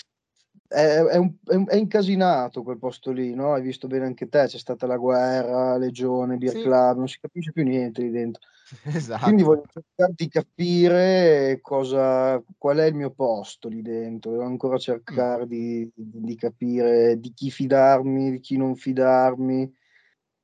è, 0.73 0.99
è 1.03 1.17
un- 1.17 1.35
è 1.45 1.55
un- 1.55 1.69
è 1.69 1.77
incasinato 1.77 2.63
quel 2.63 2.79
posto 2.79 3.13
lì, 3.13 3.35
no? 3.35 3.53
Hai 3.55 3.63
visto 3.63 3.87
bene 3.87 4.07
anche 4.07 4.29
te, 4.29 4.47
c'è 4.47 4.59
stata 4.59 4.87
la 4.87 4.97
guerra, 4.97 5.77
Legione, 5.77 6.37
Beer 6.37 6.53
Sì. 6.55 6.63
Club, 6.63 6.97
non 6.99 7.09
si 7.09 7.19
capisce 7.21 7.53
più 7.53 7.63
niente 7.65 8.03
lì 8.03 8.11
dentro. 8.11 8.43
esatto. 8.85 9.25
Quindi 9.25 9.43
voglio 9.43 9.65
cercare 9.71 10.13
di 10.17 10.29
capire 10.29 11.59
cosa, 11.61 12.43
qual 12.57 12.79
è 12.79 12.87
il 12.87 12.95
mio 12.95 13.11
posto 13.11 13.69
lì 13.69 13.83
dentro. 13.83 14.31
Devo 14.33 14.45
ancora 14.45 14.79
cercare 14.79 15.47
di, 15.47 15.91
di 15.95 16.35
capire 16.37 17.19
di 17.21 17.33
chi 17.35 17.51
fidarmi, 17.51 18.31
di 18.31 18.41
chi 18.41 18.57
non 18.57 18.75
fidarmi, 18.75 19.71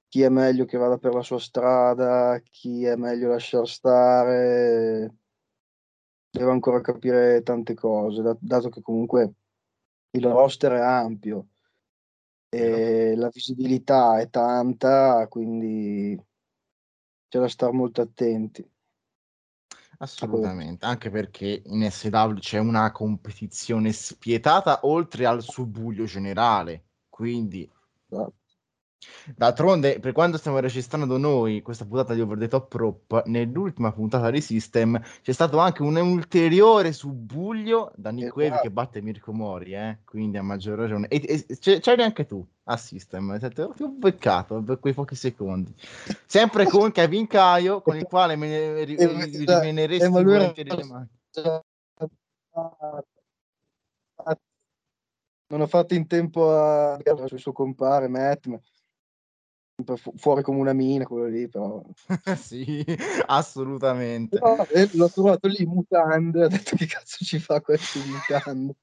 chi 0.09 0.23
è 0.23 0.29
meglio 0.29 0.65
che 0.65 0.77
vada 0.79 0.99
per 0.99 1.15
la 1.15 1.23
sua 1.23 1.39
strada, 1.39 2.41
chi 2.51 2.85
è 2.85 2.97
meglio 2.97 3.29
lasciar 3.29 3.67
stare. 3.67 5.15
Devo 6.31 6.51
ancora 6.51 6.81
capire 6.83 7.43
tante 7.43 7.75
cose, 7.75 8.21
dat- 8.23 8.39
dato 8.41 8.69
che 8.69 8.83
comunque 8.83 9.33
il 10.11 10.25
roster 10.25 10.73
è 10.73 10.81
ampio 10.81 11.49
e 12.51 13.15
la 13.15 13.29
visibilità 13.29 14.19
è 14.19 14.31
tanta, 14.31 15.27
quindi 15.29 16.19
c'è 17.29 17.39
da 17.39 17.49
stare 17.49 17.73
molto 17.73 18.01
attenti. 18.01 18.67
Assolutamente, 19.99 20.87
anche 20.87 21.11
perché 21.11 21.63
in 21.67 21.91
SW 21.91 22.35
c'è 22.39 22.59
una 22.59 22.93
competizione 22.93 23.93
spietata 23.93 24.81
oltre 24.83 25.27
al 25.27 25.43
subbuglio 25.43 26.05
generale, 26.05 26.85
quindi 27.09 27.69
Esatto. 28.11 28.48
D'altronde, 29.37 30.01
per 30.01 30.13
quando 30.13 30.39
stiamo 30.39 30.59
registrando 30.59 31.17
noi 31.19 31.63
questa 31.63 31.85
puntata 31.85 32.15
di 32.15 32.21
Over 32.21 32.39
the 32.39 32.49
Top 32.49 32.73
Rope, 32.73 33.23
nell'ultima 33.27 33.93
puntata 33.93 34.31
di 34.31 34.41
System 34.41 35.01
c'è 35.23 35.33
stato 35.33 35.59
anche 35.59 35.83
un 35.83 35.97
ulteriore 35.97 36.93
subbuglio 36.93 37.93
da 37.95 38.11
Nick 38.11 38.35
Wave 38.35 38.49
Esatto. 38.49 38.63
che 38.63 38.71
batte 38.71 39.01
Mirko 39.01 39.33
Mori, 39.33 39.73
eh? 39.73 39.99
quindi 40.05 40.37
a 40.37 40.43
maggior 40.43 40.79
ragione. 40.79 41.07
E, 41.09 41.47
e 41.49 41.59
c'eri 41.59 42.03
anche 42.03 42.27
tu 42.27 42.45
a 42.65 42.77
System, 42.77 43.39
ti 43.39 43.61
ho 43.61 43.89
beccato 43.89 44.61
per 44.63 44.81
quei 44.81 44.95
pochi 44.95 45.15
secondi. 45.15 45.73
Sempre 46.27 46.67
con 46.67 46.91
Kevin 46.91 47.27
Caio, 47.27 47.81
con 47.83 47.97
il 47.97 48.05
quale 48.05 48.35
me 48.35 48.49
ne 48.49 48.85
ri- 48.85 48.97
eh, 48.97 49.07
rimeneresti 49.07 50.05
eh, 50.05 50.09
volentieri 50.09 50.75
le 50.75 50.85
mani. 50.85 51.09
Non 55.51 55.63
ho 55.63 55.67
fatto 55.67 55.95
in 55.95 56.07
tempo 56.07 56.51
a 56.51 56.99
sul 57.27 57.39
suo 57.39 57.53
compare 57.53 58.07
Matt, 58.09 58.47
ma 58.47 58.61
fu- 59.97 60.13
fuori 60.17 60.43
come 60.43 60.59
una 60.59 60.73
mina 60.73 61.05
quello 61.07 61.27
lì, 61.27 61.49
però. 61.49 61.83
sì, 62.37 62.85
assolutamente. 63.27 64.39
Però, 64.39 64.57
eh, 64.73 64.89
l'ho 64.93 65.09
trovato 65.09 65.49
lì 65.49 65.63
in 65.63 65.71
mutande, 65.71 66.45
ho 66.45 66.49
detto 66.49 66.77
che 66.77 66.87
cazzo 66.87 67.25
ci 67.25 67.39
fa 67.39 67.61
questo 67.61 67.99
in 67.99 68.11
mutande. 68.11 68.75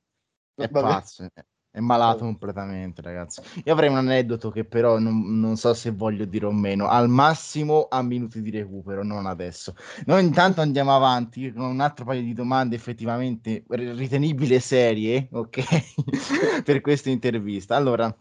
È 0.55 0.67
Vabbè. 0.67 0.87
pazzo, 0.87 1.23
è- 1.23 1.45
è 1.75 1.81
malato 1.81 2.19
completamente, 2.19 3.01
ragazzi. 3.01 3.41
Io 3.65 3.73
avrei 3.73 3.89
un 3.89 3.97
aneddoto 3.97 4.49
che 4.49 4.63
però 4.63 4.97
non, 4.97 5.37
non 5.41 5.57
so 5.57 5.73
se 5.73 5.91
voglio 5.91 6.23
dire 6.23 6.45
o 6.45 6.51
meno, 6.53 6.87
al 6.87 7.09
massimo 7.09 7.87
a 7.89 8.01
minuti 8.01 8.41
di 8.41 8.49
recupero, 8.49 9.03
non 9.03 9.25
adesso. 9.25 9.75
Noi 10.05 10.23
intanto 10.23 10.61
andiamo 10.61 10.95
avanti 10.95 11.51
con 11.51 11.63
un 11.65 11.81
altro 11.81 12.05
paio 12.05 12.21
di 12.21 12.31
domande 12.31 12.77
effettivamente 12.77 13.65
ri- 13.67 13.91
ritenibili 13.91 14.55
e 14.55 14.61
serie, 14.61 15.27
ok? 15.29 15.63
per 16.63 16.79
questa 16.79 17.09
intervista. 17.09 17.75
Allora, 17.75 18.15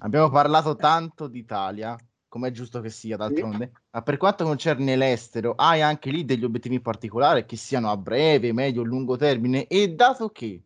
abbiamo 0.00 0.30
parlato 0.30 0.76
tanto 0.76 1.26
d'Italia, 1.26 1.96
come 2.28 2.48
è 2.48 2.50
giusto 2.50 2.80
che 2.80 2.88
sia 2.88 3.16
d'altronde, 3.16 3.72
ma 3.90 4.02
per 4.02 4.16
quanto 4.16 4.44
concerne 4.44 4.96
l'estero, 4.96 5.54
hai 5.54 5.82
anche 5.82 6.10
lì 6.10 6.24
degli 6.24 6.44
obiettivi 6.44 6.80
particolari 6.80 7.44
che 7.44 7.56
siano 7.56 7.90
a 7.90 7.96
breve, 7.96 8.52
medio, 8.52 8.82
lungo 8.82 9.16
termine 9.16 9.66
e 9.66 9.94
dato 9.94 10.30
che 10.30 10.62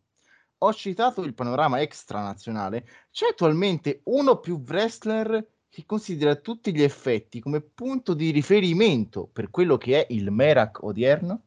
ho 0.59 0.73
citato 0.73 1.23
il 1.23 1.35
panorama 1.35 1.81
extranazionale, 1.81 2.87
c'è 3.11 3.29
attualmente 3.31 4.01
uno 4.05 4.33
o 4.33 4.41
più 4.41 4.63
wrestler 4.67 5.45
che 5.69 5.85
considera 5.85 6.37
tutti 6.37 6.75
gli 6.75 6.83
effetti 6.83 7.41
come 7.41 7.61
punto 7.61 8.15
di 8.15 8.31
riferimento 8.31 9.29
per 9.31 9.51
quello 9.51 9.77
che 9.77 10.07
è 10.07 10.13
il 10.13 10.31
Merak 10.31 10.83
odierno? 10.83 11.43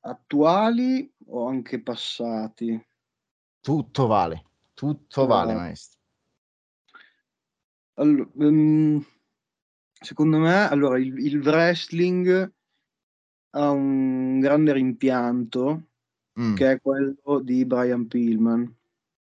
Attuali 0.00 1.10
o 1.26 1.48
anche 1.48 1.80
passati? 1.80 2.86
Tutto 3.60 4.06
vale, 4.06 4.44
tutto 4.82 5.26
vale, 5.26 5.54
maestro. 5.54 6.00
Allo- 7.94 8.32
ehm, 8.38 9.04
secondo 9.92 10.38
me, 10.38 10.68
allora, 10.68 10.98
il, 10.98 11.16
il 11.24 11.38
wrestling 11.40 12.52
ha 13.50 13.70
un 13.70 14.40
grande 14.40 14.72
rimpianto 14.72 15.86
Mm. 16.40 16.54
che 16.54 16.70
è 16.72 16.80
quello 16.80 17.40
di 17.44 17.66
Brian 17.66 18.06
Pillman. 18.08 18.74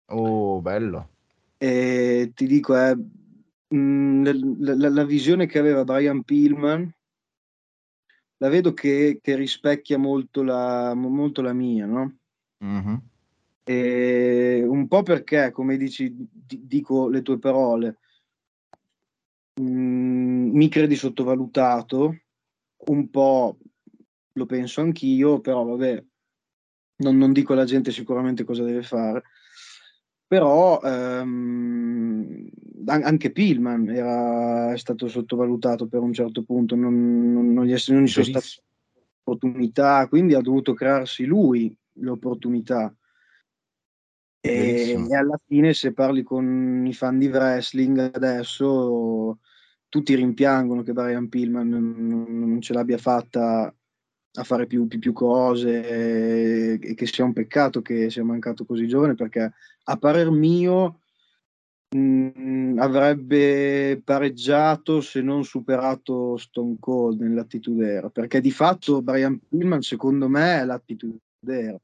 Oh, 0.06 0.62
bello. 0.62 1.10
E 1.58 2.32
ti 2.34 2.46
dico, 2.46 2.74
è, 2.74 2.96
mm, 3.74 4.24
la, 4.24 4.74
la- 4.74 4.88
la 4.88 5.04
visione 5.04 5.44
che 5.46 5.58
aveva 5.58 5.84
Brian 5.84 6.22
Pillman 6.22 6.90
la 8.38 8.48
vedo 8.48 8.72
che, 8.72 9.18
che 9.22 9.36
rispecchia 9.36 9.98
molto 9.98 10.42
la, 10.42 10.94
molto 10.94 11.42
la 11.42 11.52
mia, 11.52 11.84
no? 11.84 12.16
Mhm. 12.64 13.02
E 13.64 14.62
un 14.66 14.86
po' 14.88 15.02
perché, 15.02 15.50
come 15.50 15.76
dici, 15.78 16.14
di- 16.14 16.66
dico 16.66 17.08
le 17.08 17.22
tue 17.22 17.38
parole, 17.38 17.98
mm, 19.60 20.50
mi 20.54 20.68
credi 20.68 20.96
sottovalutato, 20.96 22.18
un 22.86 23.10
po' 23.10 23.56
lo 24.32 24.46
penso 24.46 24.80
anch'io, 24.82 25.40
però 25.40 25.64
vabbè, 25.64 26.04
non, 26.96 27.16
non 27.16 27.32
dico 27.32 27.54
alla 27.54 27.64
gente 27.64 27.90
sicuramente 27.90 28.44
cosa 28.44 28.64
deve 28.64 28.82
fare. 28.82 29.22
Però 30.26 30.80
ehm, 30.82 32.48
an- 32.86 33.02
anche 33.04 33.30
Pillman 33.30 33.88
era, 33.88 34.72
è 34.72 34.78
stato 34.78 35.06
sottovalutato 35.08 35.86
per 35.86 36.00
un 36.00 36.12
certo 36.12 36.42
punto, 36.42 36.74
non, 36.74 37.32
non, 37.32 37.52
non 37.52 37.64
gli, 37.64 37.72
è- 37.72 37.92
non 37.92 38.02
gli 38.02 38.08
sono 38.08 38.26
state 38.26 38.62
opportunità, 39.22 40.06
quindi 40.08 40.34
ha 40.34 40.40
dovuto 40.40 40.74
crearsi 40.74 41.24
lui 41.24 41.74
le 41.92 42.10
opportunità. 42.10 42.94
E, 44.46 45.06
e 45.08 45.16
alla 45.16 45.40
fine, 45.46 45.72
se 45.72 45.94
parli 45.94 46.22
con 46.22 46.84
i 46.86 46.92
fan 46.92 47.18
di 47.18 47.28
wrestling 47.28 48.10
adesso, 48.12 49.38
tutti 49.88 50.14
rimpiangono 50.14 50.82
che 50.82 50.92
Brian 50.92 51.30
Pillman 51.30 51.66
non, 51.66 52.26
non 52.28 52.60
ce 52.60 52.74
l'abbia 52.74 52.98
fatta 52.98 53.74
a 54.36 54.44
fare 54.44 54.66
più, 54.66 54.86
più- 54.86 54.98
più 54.98 55.12
cose 55.12 55.88
e, 55.88 56.78
e 56.82 56.94
che 56.94 57.06
sia 57.06 57.24
un 57.24 57.32
peccato 57.32 57.80
che 57.80 58.10
sia 58.10 58.24
mancato 58.24 58.66
così 58.66 58.86
giovane 58.86 59.14
perché 59.14 59.52
a 59.84 59.96
parer 59.96 60.30
mio 60.30 61.00
mh, 61.94 62.74
avrebbe 62.78 64.02
pareggiato 64.04 65.00
se 65.00 65.22
non 65.22 65.44
superato 65.44 66.36
Stone 66.36 66.76
Cold 66.80 67.20
nell'attitude 67.20 67.86
era 67.86 68.10
perché 68.10 68.40
di 68.40 68.50
fatto 68.50 69.00
Brian 69.00 69.38
Pillman 69.48 69.82
secondo 69.82 70.28
me 70.28 70.60
è 70.60 70.64
l'attitude 70.64 71.20
era 71.46 71.80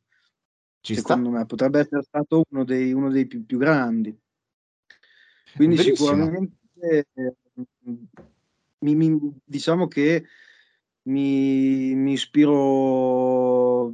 Ci 0.81 0.95
sta? 0.95 1.15
secondo 1.15 1.31
me 1.31 1.45
potrebbe 1.47 1.81
essere 1.81 2.03
stato 2.03 2.43
uno 2.51 2.65
dei, 2.65 2.93
uno 2.93 3.11
dei 3.11 3.27
più, 3.27 3.45
più 3.45 3.59
grandi 3.59 4.17
quindi 5.57 5.77
Verissimo. 5.77 6.09
sicuramente 6.09 6.57
eh, 6.81 7.07
mi- 8.79 8.95
mi- 8.95 9.33
diciamo 9.45 9.87
che 9.89 10.25
mi, 11.03 11.95
mi 11.95 12.13
ispiro 12.13 13.93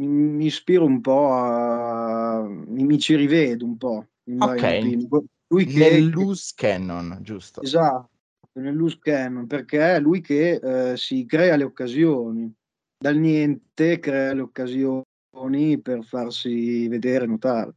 mi, 0.00 0.06
mi 0.06 0.46
ispiro 0.46 0.84
un 0.84 1.00
po' 1.00 1.32
a 1.32 2.46
mi, 2.48 2.98
ci 2.98 3.14
rivedo 3.16 3.64
un 3.64 3.76
po' 3.76 4.06
in 4.24 4.42
Ok. 4.42 5.08
Lui 5.48 5.64
che, 5.64 5.78
Nel 5.78 6.10
loose 6.10 6.52
cannon, 6.56 7.18
giusto? 7.22 7.60
esatto 7.62 8.10
nel 8.54 8.74
loose 8.74 8.98
cannon 9.00 9.46
perché 9.46 9.94
è 9.94 10.00
lui 10.00 10.20
che 10.20 10.54
eh, 10.92 10.96
si 10.96 11.24
crea 11.26 11.56
le 11.56 11.64
occasioni 11.64 12.52
dal 12.98 13.16
niente 13.16 13.98
crea 14.00 14.32
le 14.34 14.40
occasioni 14.40 15.02
per 15.82 16.04
farsi 16.04 16.88
vedere 16.88 17.26
notare 17.26 17.74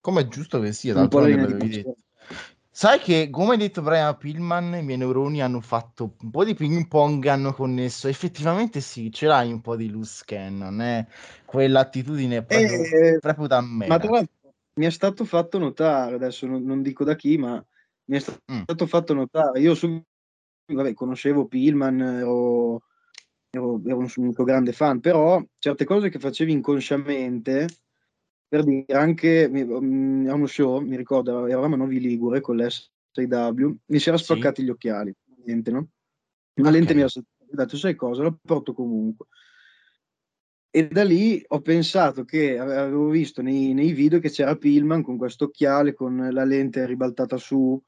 Come 0.00 0.20
è 0.20 0.28
giusto 0.28 0.60
che 0.60 0.72
sia, 0.72 0.94
un 0.94 1.08
po'. 1.08 1.24
Sai 2.70 3.00
che, 3.00 3.30
come 3.30 3.52
hai 3.52 3.56
detto 3.56 3.80
Brian 3.82 4.16
Pillman, 4.18 4.74
i 4.74 4.82
miei 4.82 4.98
neuroni 4.98 5.40
hanno 5.40 5.60
fatto 5.60 6.14
un 6.20 6.30
po' 6.30 6.44
di 6.44 6.54
ping 6.54 6.86
pong, 6.86 7.24
hanno 7.26 7.54
connesso. 7.54 8.06
Effettivamente 8.06 8.80
sì, 8.80 9.10
ce 9.10 9.26
l'hai 9.26 9.50
un 9.50 9.62
po' 9.62 9.76
di 9.76 9.88
loose 9.88 10.22
cannon, 10.26 10.80
eh? 10.82 11.08
Quell'attitudine 11.46 12.36
è 12.36 12.44
proprio, 12.44 12.82
Eh, 12.82 13.18
proprio 13.18 13.46
da 13.46 13.60
Ma 13.62 13.68
mera. 13.76 13.96
tra 13.96 14.10
l'altro 14.10 14.52
mi 14.78 14.84
è 14.86 14.90
stato 14.90 15.24
fatto 15.24 15.58
notare, 15.58 16.16
adesso 16.16 16.46
non, 16.46 16.62
non 16.64 16.82
dico 16.82 17.02
da 17.02 17.16
chi, 17.16 17.38
ma 17.38 17.64
mi 18.10 18.16
è 18.18 18.22
Mm. 18.52 18.60
stato 18.62 18.86
fatto 18.86 19.14
notare. 19.14 19.58
Io 19.60 19.74
subito, 19.74 20.04
vabbè, 20.70 20.92
conoscevo 20.92 21.46
Pillman, 21.46 22.00
ero, 22.00 22.82
ero, 23.56 23.80
ero 23.84 23.98
un 23.98 24.08
suo 24.08 24.44
grande 24.44 24.72
fan, 24.72 25.00
però 25.00 25.42
certe 25.58 25.84
cose 25.84 26.08
che 26.08 26.18
facevi 26.18 26.52
inconsciamente, 26.52 27.68
per 28.48 28.64
dire 28.64 28.92
anche 28.94 29.48
mm, 29.48 30.28
a 30.28 30.34
uno 30.34 30.46
show, 30.46 30.80
mi 30.80 30.96
ricordo, 30.96 31.46
eravamo 31.46 31.74
a 31.74 31.78
Novi 31.78 32.00
Ligure 32.00 32.40
con 32.40 32.56
l'SW, 32.56 33.70
mi 33.86 33.98
si 33.98 34.08
era 34.08 34.18
Sì. 34.18 34.24
spaccati 34.24 34.62
gli 34.62 34.70
occhiali, 34.70 35.14
niente, 35.44 35.70
no? 35.70 35.88
Una 36.54 36.70
lente 36.70 36.92
Ok. 36.92 36.98
mi 36.98 37.02
ha 37.02 37.08
detto, 37.50 37.76
sai 37.76 37.94
cosa, 37.94 38.22
la 38.22 38.36
porto 38.40 38.72
comunque. 38.72 39.26
E 40.70 40.88
da 40.88 41.04
lì 41.04 41.42
ho 41.48 41.60
pensato 41.60 42.24
che 42.24 42.58
ave- 42.58 42.76
avevo 42.76 43.08
visto 43.08 43.40
nei, 43.40 43.72
nei 43.72 43.92
video 43.92 44.18
che 44.18 44.30
c'era 44.30 44.56
Pillman 44.56 45.02
con 45.02 45.16
questo 45.16 45.46
occhiale, 45.46 45.94
con 45.94 46.28
la 46.30 46.44
lente 46.44 46.84
ribaltata 46.84 47.36
su, 47.38 47.82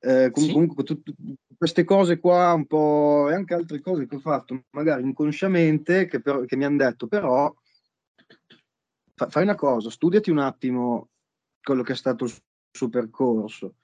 eh, 0.00 0.30
com- 0.30 0.44
Sì. 0.44 0.52
comunque 0.52 0.84
tut- 0.84 1.14
queste 1.56 1.84
cose 1.84 2.18
qua 2.18 2.52
un 2.52 2.66
po' 2.66 3.28
e 3.30 3.34
anche 3.34 3.54
altre 3.54 3.80
cose 3.80 4.06
che 4.06 4.16
ho 4.16 4.20
fatto 4.20 4.64
magari 4.70 5.02
inconsciamente 5.02 6.06
che, 6.06 6.20
però- 6.20 6.42
che 6.44 6.56
mi 6.56 6.64
hanno 6.64 6.76
detto 6.76 7.06
però 7.06 7.52
fa- 9.14 9.28
fai 9.30 9.42
una 9.44 9.54
cosa, 9.54 9.90
studiati 9.90 10.30
un 10.30 10.38
attimo 10.38 11.08
quello 11.62 11.82
che 11.82 11.92
è 11.92 11.96
stato 11.96 12.24
il 12.26 12.34
suo 12.70 12.88
percorso. 12.88 13.76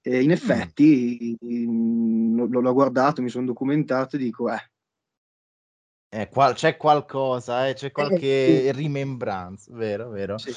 E 0.00 0.22
in 0.22 0.30
effetti 0.30 1.36
mm, 1.44 2.38
l'ho, 2.48 2.60
l'ho 2.60 2.72
guardato, 2.72 3.20
mi 3.20 3.28
sono 3.28 3.44
documentato 3.46 4.16
e 4.16 4.18
dico, 4.20 4.48
eh, 4.50 4.70
Eh, 6.10 6.28
qual- 6.28 6.54
c'è 6.54 6.76
qualcosa, 6.76 7.68
eh, 7.68 7.74
c'è 7.74 7.92
qualche 7.92 8.72
sì. 8.72 8.72
rimembranza, 8.72 9.74
vero, 9.74 10.08
vero? 10.08 10.38
sì. 10.38 10.56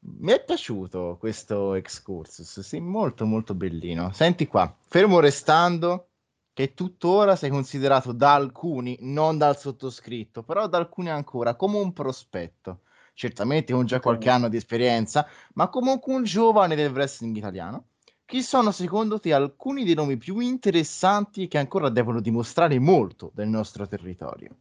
Mi 0.00 0.32
è 0.32 0.42
piaciuto 0.44 1.16
questo 1.18 1.74
excursus, 1.74 2.60
sì, 2.60 2.80
molto 2.80 3.26
molto 3.26 3.54
bellino. 3.54 4.12
Senti 4.12 4.46
qua, 4.46 4.74
fermo 4.88 5.20
restando 5.20 6.10
che 6.52 6.72
tuttora 6.74 7.36
sei 7.36 7.50
considerato 7.50 8.12
da 8.12 8.34
alcuni, 8.34 8.96
non 9.00 9.36
dal 9.38 9.58
sottoscritto, 9.58 10.42
però 10.42 10.66
da 10.68 10.78
alcuni 10.78 11.10
ancora, 11.10 11.54
come 11.56 11.78
un 11.78 11.92
prospetto. 11.92 12.80
certamente 13.14 13.72
con 13.72 13.86
già 13.86 14.00
qualche 14.00 14.28
anno 14.30 14.48
di 14.48 14.56
esperienza, 14.58 15.26
ma 15.54 15.68
comunque 15.68 16.14
un 16.14 16.24
giovane 16.24 16.74
del 16.76 16.92
wrestling 16.92 17.34
italiano. 17.36 17.88
Chi 18.26 18.42
sono 18.42 18.70
secondo 18.72 19.18
te 19.20 19.32
alcuni 19.32 19.84
dei 19.84 19.94
nomi 19.94 20.16
più 20.18 20.38
interessanti 20.40 21.48
che 21.48 21.58
ancora 21.58 21.88
devono 21.88 22.20
dimostrare 22.20 22.78
molto 22.78 23.30
del 23.34 23.48
nostro 23.48 23.86
territorio? 23.88 24.56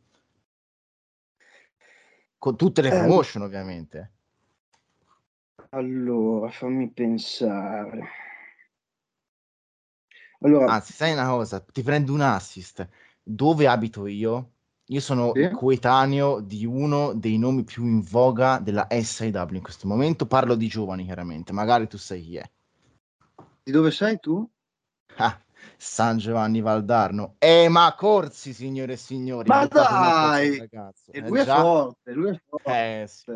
Con 2.46 2.58
tutte 2.58 2.84
le 2.84 2.90
Eh. 2.90 2.92
promotion, 2.92 3.42
ovviamente. 3.42 4.12
Allora, 5.72 6.52
fammi 6.52 6.92
pensare. 6.92 8.08
Allora, 10.42 10.66
Anzi, 10.66 10.94
sai 10.94 11.14
una 11.14 11.28
cosa, 11.28 11.60
ti 11.60 11.82
prendo 11.82 12.14
un 12.14 12.22
assist. 12.22 12.88
Dove 13.24 13.66
abito 13.66 14.06
io? 14.06 14.52
Io 14.90 15.00
sono 15.00 15.32
Sì. 15.32 15.50
coetaneo 15.52 16.40
di 16.40 16.68
uno 16.68 17.14
dei 17.14 17.40
nomi 17.40 17.64
più 17.64 17.84
in 17.84 18.02
voga 18.02 18.60
della 18.60 18.86
SIW 18.92 19.56
in 19.56 19.64
questo 19.64 19.88
momento. 19.88 20.28
Parlo 20.28 20.54
di 20.54 20.68
giovani, 20.68 21.04
chiaramente. 21.04 21.52
Magari 21.52 21.88
tu 21.88 21.98
sai 21.98 22.22
chi 22.22 22.36
è. 22.36 22.48
di 23.64 23.72
dove 23.72 23.90
sei 23.90 24.20
tu? 24.20 24.48
Ah, 25.16 25.44
San 25.86 26.18
Giovanni 26.18 26.62
Valdarno. 26.62 27.36
Eh, 27.38 27.70
ma 27.70 27.94
Corsi, 27.96 28.54
signore 28.54 28.94
e 28.94 28.98
signori. 28.98 29.48
Ma 29.48 29.66
dai! 29.68 30.58
ragazzo. 30.58 31.12
E 31.12 31.20
Eh, 31.20 31.28
lui 31.30 31.40
è 31.40 31.46
già? 31.46 31.62
forte, 31.62 32.12
lui 32.12 32.30
è 32.32 32.42
forte. 32.44 32.72
Eh, 33.02 33.08
sì. 33.08 33.32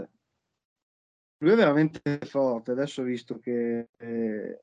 Lui 1.41 1.51
è 1.51 1.55
veramente 1.55 2.19
forte. 2.25 2.71
Adesso 2.71 3.01
ho 3.01 3.05
visto 3.05 3.37
che, 3.37 3.89
eh, 3.97 4.61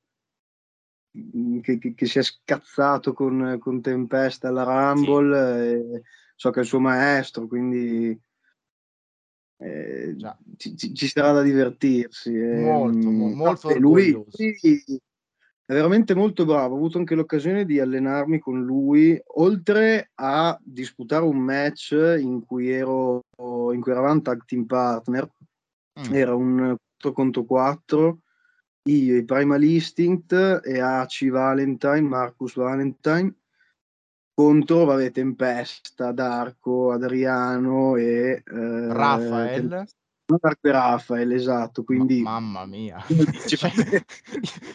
che, 1.62 1.78
che- 1.78 1.94
che 1.94 2.06
si 2.06 2.18
è 2.18 2.22
scazzato 2.22 3.12
con, 3.14 3.56
con 3.60 3.80
Tempesta 3.80 4.48
alla 4.48 4.64
Rumble. 4.64 5.70
e 5.96 6.02
so 6.34 6.50
che 6.50 6.58
è 6.58 6.62
il 6.62 6.68
suo 6.68 6.80
maestro, 6.80 7.46
quindi 7.46 8.20
eh, 9.58 10.16
ci, 10.58 10.76
ci- 10.76 11.06
sarà 11.06 11.32
da 11.32 11.40
divertirsi. 11.42 12.30
Molto, 12.36 13.10
mo- 13.10 13.28
mm, 13.28 13.32
molto 13.32 13.78
lui, 13.78 14.10
lui 14.10 15.00
è 15.66 15.72
veramente 15.72 16.14
molto 16.14 16.44
bravo. 16.44 16.74
Ho 16.74 16.78
avuto 16.78 16.98
anche 16.98 17.14
l'occasione 17.14 17.64
di 17.64 17.80
allenarmi 17.80 18.38
con 18.38 18.64
lui, 18.64 19.20
oltre 19.34 20.10
a 20.14 20.56
disputare 20.62 21.24
un 21.24 21.38
match 21.38 21.92
in 22.18 22.44
cui 22.46 22.70
ero 22.70 23.24
in 23.72 23.80
cui 23.80 23.90
eravamo 23.92 24.22
tag 24.22 24.44
team 24.46 24.64
partner. 24.64 25.28
Mm. 25.98 26.14
Era 26.14 26.34
un 26.34 26.76
4 27.06 27.12
contro 27.12 27.44
4 27.44 28.18
io, 28.88 29.16
i 29.16 29.24
Primal 29.24 29.64
Instinct 29.64 30.32
e 30.64 30.80
AC 30.80 31.28
Valentine, 31.28 32.02
Marcus 32.02 32.54
Valentine 32.54 33.34
contro, 34.32 34.84
vabbè, 34.84 35.10
Tempesta, 35.10 36.12
Darko, 36.12 36.92
Adriano 36.92 37.96
e 37.96 38.42
eh, 38.44 38.92
Rafael. 38.92 39.86
Darko 40.26 40.66
e 40.68 40.72
Rafael, 40.72 41.32
esatto, 41.32 41.84
quindi 41.84 42.20
Ma- 42.20 42.40
mamma 42.40 42.66
mia. 42.66 42.98
Cioè. 43.46 43.70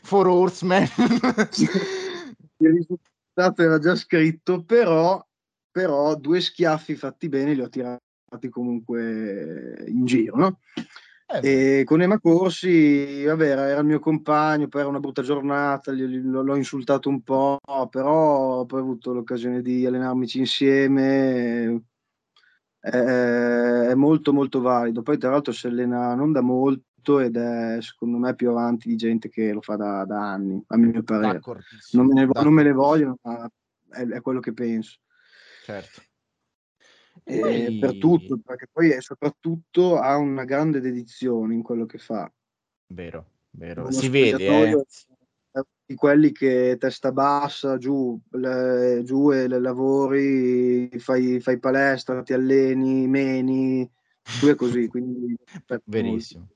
Four 0.04 0.28
Horsemen. 0.28 0.88
il 2.58 2.70
risultato 2.70 3.62
era 3.62 3.78
già 3.78 3.96
scritto, 3.96 4.64
però, 4.64 5.24
però 5.70 6.16
due 6.16 6.40
schiaffi 6.40 6.96
fatti 6.96 7.28
bene 7.28 7.54
li 7.54 7.62
ho 7.62 7.68
tirati 7.68 8.50
comunque 8.50 9.84
in 9.88 10.06
giro, 10.06 10.38
no? 10.38 10.60
Eh, 11.42 11.80
E 11.80 11.84
con 11.84 12.02
Ema 12.02 12.20
Corsi, 12.20 13.24
vabbè, 13.26 13.46
era, 13.50 13.80
il 13.80 13.86
mio 13.86 14.00
compagno, 14.00 14.68
poi 14.70 14.82
era 14.82 14.90
una 14.90 15.00
brutta 15.00 15.22
giornata, 15.22 15.92
gli- 15.92 16.06
gli- 16.06 16.26
l'ho, 16.26 16.42
l'ho 16.44 16.56
insultato 16.56 17.10
un 17.10 17.22
po', 17.24 17.58
però 17.90 18.66
poi 18.66 18.80
ho 18.80 18.84
avuto 18.84 19.12
l'occasione 19.14 19.62
di 19.62 19.86
allenarmici 19.86 20.40
insieme. 20.40 21.84
È, 22.82 23.94
molto 23.94 24.34
molto 24.34 24.60
valido. 24.60 25.04
Poi, 25.04 25.18
tra 25.18 25.30
l'altro, 25.30 25.54
si 25.54 25.68
allena 25.68 26.16
non 26.16 26.32
da 26.32 26.42
molto 26.42 27.20
ed 27.20 27.38
è 27.38 27.78
secondo 27.82 28.18
me 28.18 28.36
più 28.36 28.50
avanti 28.50 28.88
di 28.88 28.96
gente 28.96 29.30
che 29.30 29.54
lo 29.54 29.62
fa 29.62 29.76
da, 29.76 30.04
da 30.06 30.32
anni, 30.32 30.62
a 30.68 30.78
mio 30.78 31.04
parere. 31.04 31.40
Non 31.92 32.08
me 32.08 32.14
ne, 32.14 32.30
non 32.34 32.54
me 32.54 32.64
ne 32.64 32.72
vogliono, 32.72 33.18
ma 33.22 33.50
è, 33.92 34.06
è 34.08 34.22
quello 34.22 34.40
che 34.40 34.54
penso. 34.54 35.00
Certo. 35.64 36.02
Poi- 37.24 37.78
per 37.78 37.98
tutto, 37.98 38.40
perché 38.44 38.68
poi 38.72 39.00
soprattutto 39.00 40.00
ha 40.00 40.18
una 40.18 40.44
grande 40.44 40.80
dedizione 40.80 41.54
in 41.54 41.62
quello 41.62 41.86
che 41.86 42.00
fa. 42.00 42.32
Vero, 42.88 43.26
vero. 43.52 43.84
Uno 43.84 43.92
Si 43.92 44.10
vede, 44.10 44.70
eh. 44.72 44.86
Di 45.92 45.96
quelli 45.96 46.32
che 46.32 46.78
testa 46.80 47.12
bassa, 47.12 47.78
giù, 47.78 48.18
le- 48.32 49.02
giù 49.04 49.32
e 49.32 49.48
le 49.48 49.60
lavori, 49.60 50.90
fai, 51.00 51.40
fai 51.42 51.60
palestra, 51.60 52.24
ti 52.24 52.34
alleni, 52.34 53.08
meni, 53.08 53.90
tu 54.40 54.48
è 54.48 54.56
così, 54.56 54.88
quindi 54.88 55.36
Verissimo. 55.84 56.48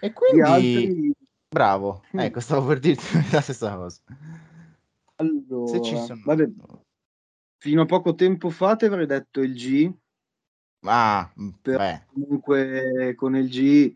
E 0.00 0.12
quindi, 0.12 0.40
altri, 0.40 1.14
bravo. 1.48 2.02
Mm. 2.16 2.20
Ecco, 2.20 2.40
stavo 2.40 2.66
per 2.66 2.80
dirti 2.80 3.04
la 3.30 3.40
stessa 3.40 3.76
cosa. 3.76 4.00
Se 4.06 5.80
ci 5.80 5.94
allora, 5.94 6.06
sono... 6.06 6.20
vabbè, 6.24 6.50
fino 7.58 7.82
a 7.82 7.86
poco 7.86 8.14
tempo 8.16 8.50
fa 8.50 8.74
ti 8.74 8.86
avrei 8.86 9.06
detto 9.06 9.40
il 9.40 9.54
G, 9.54 9.92
Ah, 10.86 11.32
comunque 12.12 13.14
con 13.16 13.36
il 13.36 13.48
G 13.48 13.94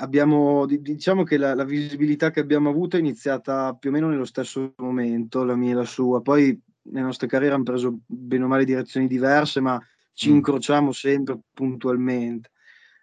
abbiamo, 0.00 0.66
di- 0.66 0.80
diciamo 0.80 1.22
che 1.24 1.36
la, 1.36 1.54
la 1.54 1.64
visibilità 1.64 2.30
che 2.30 2.40
abbiamo 2.40 2.68
avuto 2.70 2.96
è 2.96 3.00
iniziata 3.00 3.74
più 3.74 3.90
o 3.90 3.92
meno 3.92 4.08
nello 4.08 4.24
stesso 4.24 4.72
momento, 4.78 5.44
la 5.44 5.56
mia 5.56 5.72
e 5.72 5.74
la 5.74 5.84
sua. 5.84 6.20
Poi 6.20 6.60
le 6.82 7.00
nostre 7.00 7.26
carriere 7.26 7.54
hanno 7.54 7.62
preso 7.64 8.00
bene 8.06 8.44
o 8.44 8.48
male 8.48 8.64
direzioni 8.64 9.06
diverse, 9.06 9.60
ma 9.60 9.80
ci 10.12 10.30
Mm. 10.30 10.34
incrociamo 10.36 10.92
sempre 10.92 11.38
puntualmente. 11.52 12.50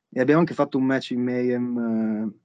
E 0.10 0.20
abbiamo 0.22 0.40
anche 0.42 0.54
fatto 0.54 0.78
un 0.78 0.86
match 0.86 1.12
in 1.12 1.22
Mayhem, 1.24 1.78
eh, 1.78 2.40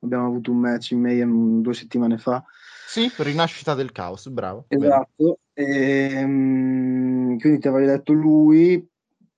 abbiamo 0.00 0.26
avuto 0.26 0.50
un 0.50 0.58
match 0.58 0.90
in 0.92 1.00
Mayhem 1.00 1.60
due 1.62 1.74
settimane 1.74 2.18
fa. 2.18 2.42
sì, 2.86 3.10
rinascita 3.18 3.74
del 3.74 3.92
caos, 3.92 4.28
bravo. 4.28 4.66
Esatto, 4.68 5.38
Ehm, 5.54 7.38
quindi 7.38 7.58
ti 7.58 7.68
avrei 7.68 7.86
detto 7.86 8.12
lui, 8.12 8.86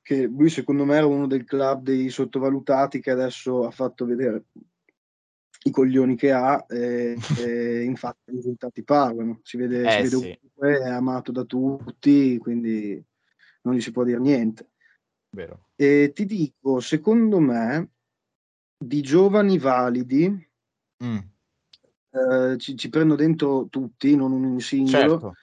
che 0.04 0.24
lui 0.24 0.50
secondo 0.50 0.84
me 0.84 0.96
era 0.96 1.06
uno 1.06 1.26
del 1.26 1.44
club 1.44 1.82
dei 1.82 2.10
sottovalutati 2.10 3.00
che 3.00 3.10
adesso 3.10 3.64
ha 3.64 3.70
fatto 3.70 4.04
vedere 4.04 4.44
i 5.64 5.70
coglioni 5.70 6.14
che 6.14 6.30
ha 6.30 6.62
e, 6.68 7.16
e 7.40 7.82
infatti 7.84 8.30
i 8.30 8.34
risultati 8.36 8.84
parlano, 8.84 9.40
si 9.42 9.56
vede, 9.56 9.88
si 9.88 9.96
Eh, 9.96 10.02
vede 10.02 10.16
sì. 10.16 10.38
è 10.58 10.88
amato 10.90 11.32
da 11.32 11.44
tutti, 11.44 12.36
quindi 12.36 13.02
non 13.62 13.74
gli 13.74 13.80
si 13.80 13.90
può 13.92 14.04
dire 14.04 14.20
niente. 14.20 14.68
Vero. 15.30 15.68
E 15.74 16.12
ti 16.14 16.26
dico, 16.26 16.80
secondo 16.80 17.40
me, 17.40 17.92
di 18.76 19.00
giovani 19.00 19.58
validi, 19.58 20.52
Mm, 21.02 21.18
eh, 22.10 22.56
ci, 22.58 22.76
ci 22.76 22.88
prendo 22.88 23.14
dentro 23.16 23.66
tutti, 23.68 24.14
non 24.14 24.32
un 24.32 24.60
singolo, 24.60 25.18
certo. 25.18 25.34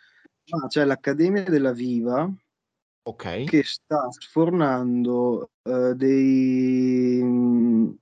ma 0.50 0.68
c'è 0.68 0.86
l'Accademia 0.86 1.44
della 1.44 1.74
Viva, 1.74 2.32
Ok. 3.12 3.44
che 3.44 3.64
sta 3.64 4.08
sfornando 4.10 5.52
eh, 5.64 5.94
dei, 5.96 7.22
mh, 7.24 7.98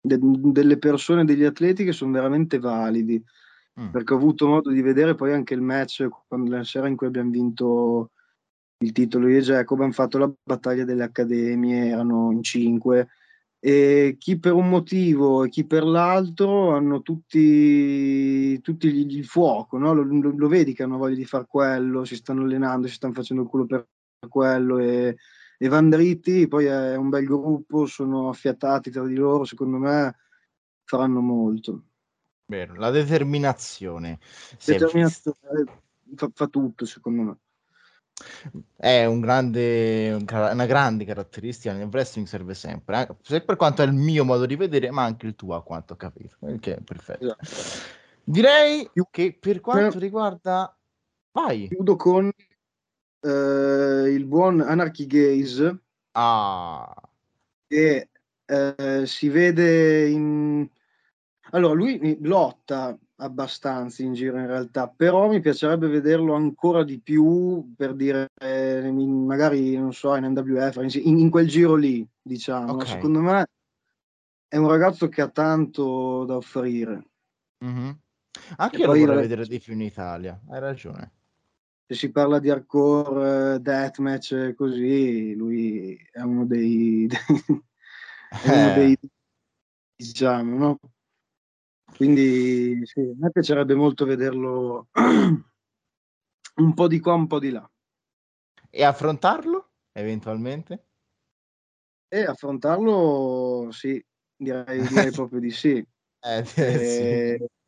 de- 0.00 0.18
delle 0.20 0.78
persone, 0.78 1.24
degli 1.24 1.44
atleti 1.44 1.84
che 1.84 1.92
sono 1.92 2.12
veramente 2.12 2.58
validi, 2.58 3.22
Mm, 3.80 3.90
perché 3.90 4.12
ho 4.12 4.16
avuto 4.16 4.48
modo 4.48 4.70
di 4.70 4.82
vedere 4.82 5.14
poi 5.14 5.32
anche 5.32 5.54
il 5.54 5.62
match 5.62 6.08
quando, 6.26 6.50
la 6.50 6.64
sera 6.64 6.88
in 6.88 6.96
cui 6.96 7.06
abbiamo 7.06 7.30
vinto 7.30 8.10
il 8.78 8.90
titolo 8.90 9.28
io 9.28 9.38
e 9.38 9.42
Jacob, 9.42 9.76
abbiamo 9.76 9.92
fatto 9.92 10.18
la 10.18 10.30
battaglia 10.42 10.84
delle 10.84 11.04
accademie, 11.04 11.86
erano 11.86 12.32
in 12.32 12.42
cinque, 12.42 13.10
e 13.60 14.16
chi 14.18 14.38
per 14.40 14.54
un 14.54 14.68
motivo 14.68 15.44
e 15.44 15.50
chi 15.50 15.64
per 15.66 15.84
l'altro 15.84 16.74
hanno 16.74 17.00
tutti, 17.02 18.60
tutti 18.60 18.88
il, 18.88 19.16
il 19.18 19.24
fuoco, 19.24 19.78
no? 19.78 19.94
lo, 19.94 20.02
lo- 20.02 20.34
lo 20.36 20.48
vedi 20.48 20.72
che 20.74 20.82
hanno 20.82 20.98
voglia 20.98 21.14
di 21.14 21.24
fare 21.24 21.46
quello, 21.48 22.04
si 22.04 22.16
stanno 22.16 22.42
allenando, 22.42 22.88
si 22.88 22.94
stanno 22.94 23.14
facendo 23.14 23.42
il 23.44 23.48
culo 23.48 23.66
per 23.66 23.86
quello 24.28 24.78
e, 24.78 25.16
e 25.58 25.68
van 25.68 25.88
dritti, 25.88 26.46
poi 26.48 26.66
è 26.66 26.96
un 26.96 27.08
bel 27.08 27.24
gruppo, 27.24 27.86
sono 27.86 28.28
affiatati 28.28 28.90
tra 28.90 29.04
di 29.04 29.14
loro, 29.14 29.44
secondo 29.44 29.78
me 29.78 30.16
faranno 30.84 31.20
molto. 31.20 31.84
vero. 32.46 32.74
La 32.74 32.90
determinazione. 32.90 34.18
Determinazione 34.64 35.64
fa, 36.14 36.30
fa 36.32 36.46
tutto, 36.46 36.84
secondo 36.84 37.22
me. 37.22 37.36
È 38.76 39.06
un 39.06 39.20
grande, 39.20 40.12
una 40.12 40.66
grande 40.66 41.06
caratteristica 41.06 41.72
nel 41.72 41.88
wrestling 41.90 42.26
serve 42.26 42.52
sempre, 42.52 43.02
eh. 43.02 43.16
Se 43.22 43.42
per 43.42 43.56
quanto 43.56 43.82
è 43.82 43.86
il 43.86 43.94
mio 43.94 44.24
modo 44.24 44.44
di 44.44 44.56
vedere, 44.56 44.90
ma 44.90 45.04
anche 45.04 45.26
il 45.26 45.36
tuo, 45.36 45.54
a 45.54 45.62
quanto 45.62 45.94
ho 45.94 45.96
capito. 45.96 46.36
Che 46.58 46.76
è 46.76 46.80
perfetto. 46.80 47.24
Esatto. 47.24 47.98
Direi 48.24 48.90
che 49.10 49.36
per 49.40 49.60
quanto 49.60 49.96
Eh. 49.96 50.00
riguarda... 50.00 50.76
Vai! 51.32 51.68
Chiudo 51.68 51.96
con 51.96 52.30
eh, 53.20 54.10
il 54.10 54.24
buon 54.24 54.60
Anarchy 54.60 55.06
Gaze 55.06 55.80
Ah, 56.12 56.92
che 57.66 58.08
eh, 58.44 59.02
si 59.06 59.28
vede 59.28 60.08
in... 60.08 60.68
Allora, 61.52 61.74
lui 61.74 62.18
lotta 62.22 62.96
abbastanza 63.16 64.02
in 64.02 64.14
giro 64.14 64.38
in 64.38 64.46
realtà, 64.46 64.88
però 64.88 65.28
mi 65.28 65.40
piacerebbe 65.40 65.88
vederlo 65.88 66.34
ancora 66.34 66.84
di 66.84 67.00
più 67.00 67.74
per 67.76 67.94
dire, 67.94 68.30
eh, 68.40 68.90
magari, 68.90 69.76
non 69.76 69.92
so, 69.92 70.14
in 70.16 70.24
NWF, 70.26 70.76
in, 70.76 71.18
in 71.18 71.30
quel 71.30 71.48
giro 71.48 71.74
lì, 71.74 72.06
diciamo. 72.20 72.72
Okay. 72.72 72.86
Secondo 72.86 73.20
me 73.20 73.46
è 74.48 74.56
un 74.56 74.68
ragazzo 74.68 75.08
che 75.08 75.22
ha 75.22 75.28
tanto 75.28 76.24
da 76.24 76.36
offrire. 76.36 77.04
Mm-hmm. 77.64 77.90
Anche 78.56 78.76
io 78.76 78.86
lo 78.86 78.98
vorrei 78.98 79.16
vedere 79.16 79.46
di 79.46 79.60
più 79.60 79.74
in 79.74 79.82
Italia, 79.82 80.40
hai 80.48 80.60
ragione. 80.60 81.12
Se 81.90 81.96
si 81.96 82.12
parla 82.12 82.38
di 82.38 82.48
hardcore, 82.48 83.54
uh, 83.54 83.58
deathmatch, 83.58 84.54
così, 84.54 85.34
lui 85.34 85.96
è 86.12 86.20
uno 86.20 86.46
dei... 86.46 87.08
è 88.30 88.48
uno 88.48 88.74
dei 88.74 88.96
diciamo, 89.96 90.56
no? 90.56 90.78
Quindi 91.96 92.86
sì, 92.86 93.00
a 93.00 93.14
me 93.16 93.32
piacerebbe 93.32 93.74
molto 93.74 94.04
vederlo 94.04 94.86
un 96.54 96.74
po' 96.74 96.86
di 96.86 97.00
qua, 97.00 97.14
un 97.14 97.26
po' 97.26 97.40
di 97.40 97.50
là. 97.50 97.68
E 98.70 98.84
affrontarlo 98.84 99.70
eventualmente? 99.90 100.86
E 102.06 102.22
affrontarlo, 102.22 103.70
sì, 103.72 104.00
direi, 104.36 104.86
direi 104.86 105.10
proprio 105.10 105.40
di 105.40 105.50
sì. 105.50 105.84
Eh, 106.22 106.44
e... 106.54 107.36
sì. 107.40 107.58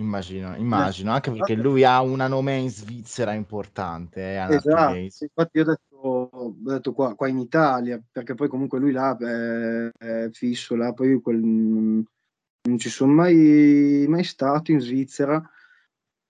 Immagino, 0.00 0.56
immagino, 0.56 1.12
anche 1.12 1.30
perché 1.30 1.54
lui 1.54 1.84
ha 1.84 2.00
una 2.00 2.26
nome 2.26 2.56
in 2.56 2.70
Svizzera 2.70 3.34
importante. 3.34 4.20
Eh, 4.20 4.54
esatto, 4.54 4.94
infatti 4.94 5.58
io 5.58 5.62
ho 5.62 5.66
detto, 5.66 5.96
ho 6.32 6.54
detto 6.56 6.92
qua, 6.94 7.14
qua, 7.14 7.28
in 7.28 7.38
Italia, 7.38 8.02
perché 8.10 8.34
poi 8.34 8.48
comunque 8.48 8.78
lui 8.78 8.92
là 8.92 9.14
è, 9.18 9.90
è 9.98 10.30
fisso, 10.30 10.74
là, 10.74 10.94
poi 10.94 11.20
quel, 11.20 11.38
non 11.38 12.78
ci 12.78 12.88
sono 12.88 13.12
mai, 13.12 14.06
mai 14.08 14.24
stato 14.24 14.72
in 14.72 14.80
Svizzera, 14.80 15.42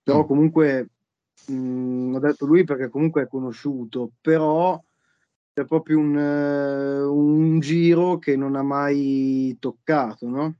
però 0.03 0.25
mm. 0.25 0.27
comunque 0.27 0.89
mh, 1.47 1.53
mm, 1.53 2.15
ho 2.17 2.19
detto 2.19 2.47
lui 2.47 2.65
perché 2.65 2.89
comunque 2.89 3.23
è 3.23 3.29
conosciuto, 3.29 4.11
però 4.21 4.83
è 5.53 5.65
proprio 5.65 5.99
un, 5.99 6.17
uh, 6.17 7.15
un 7.15 7.61
giro 7.61 8.19
che 8.19 8.35
non 8.35 8.57
ha 8.57 8.63
mai 8.63 9.57
toccato, 9.61 10.29
no? 10.29 10.57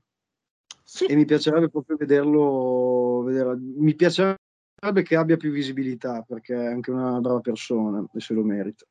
Sì. 0.93 1.05
E 1.05 1.15
mi 1.15 1.23
piacerebbe 1.23 1.69
proprio 1.69 1.95
vederlo, 1.95 3.23
vederlo, 3.25 3.57
mi 3.57 3.95
piacerebbe 3.95 5.03
che 5.03 5.15
abbia 5.15 5.37
più 5.37 5.49
visibilità 5.49 6.21
perché 6.21 6.53
è 6.53 6.65
anche 6.65 6.91
una 6.91 7.17
brava 7.21 7.39
persona 7.39 8.05
e 8.13 8.19
se 8.19 8.33
lo 8.33 8.43
merita. 8.43 8.83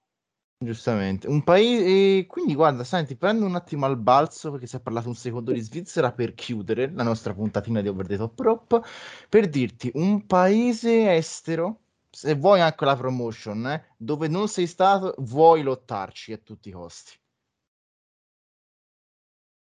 Giustamente, 0.56 1.28
un 1.28 1.44
paese. 1.44 2.24
Quindi, 2.26 2.54
guarda, 2.54 2.84
senti, 2.84 3.16
prendo 3.16 3.44
un 3.44 3.54
attimo 3.54 3.84
al 3.84 3.98
balzo 3.98 4.50
perché 4.50 4.66
si 4.66 4.76
è 4.76 4.80
parlato 4.80 5.08
un 5.08 5.14
secondo 5.14 5.52
di 5.52 5.60
Svizzera 5.60 6.10
per 6.12 6.32
chiudere 6.32 6.90
la 6.90 7.02
nostra 7.02 7.34
puntatina 7.34 7.82
di 7.82 7.88
Over 7.88 8.06
the 8.06 8.16
Top 8.16 8.34
Prop. 8.34 8.80
Per 9.28 9.48
dirti 9.50 9.90
un 9.92 10.24
paese 10.24 11.12
estero, 11.14 11.80
se 12.08 12.34
vuoi 12.34 12.62
anche 12.62 12.86
la 12.86 12.96
promotion, 12.96 13.66
eh, 13.66 13.94
dove 13.98 14.26
non 14.26 14.48
sei 14.48 14.66
stato, 14.66 15.14
vuoi 15.18 15.60
lottarci 15.62 16.32
a 16.32 16.38
tutti 16.38 16.70
i 16.70 16.72
costi. 16.72 17.12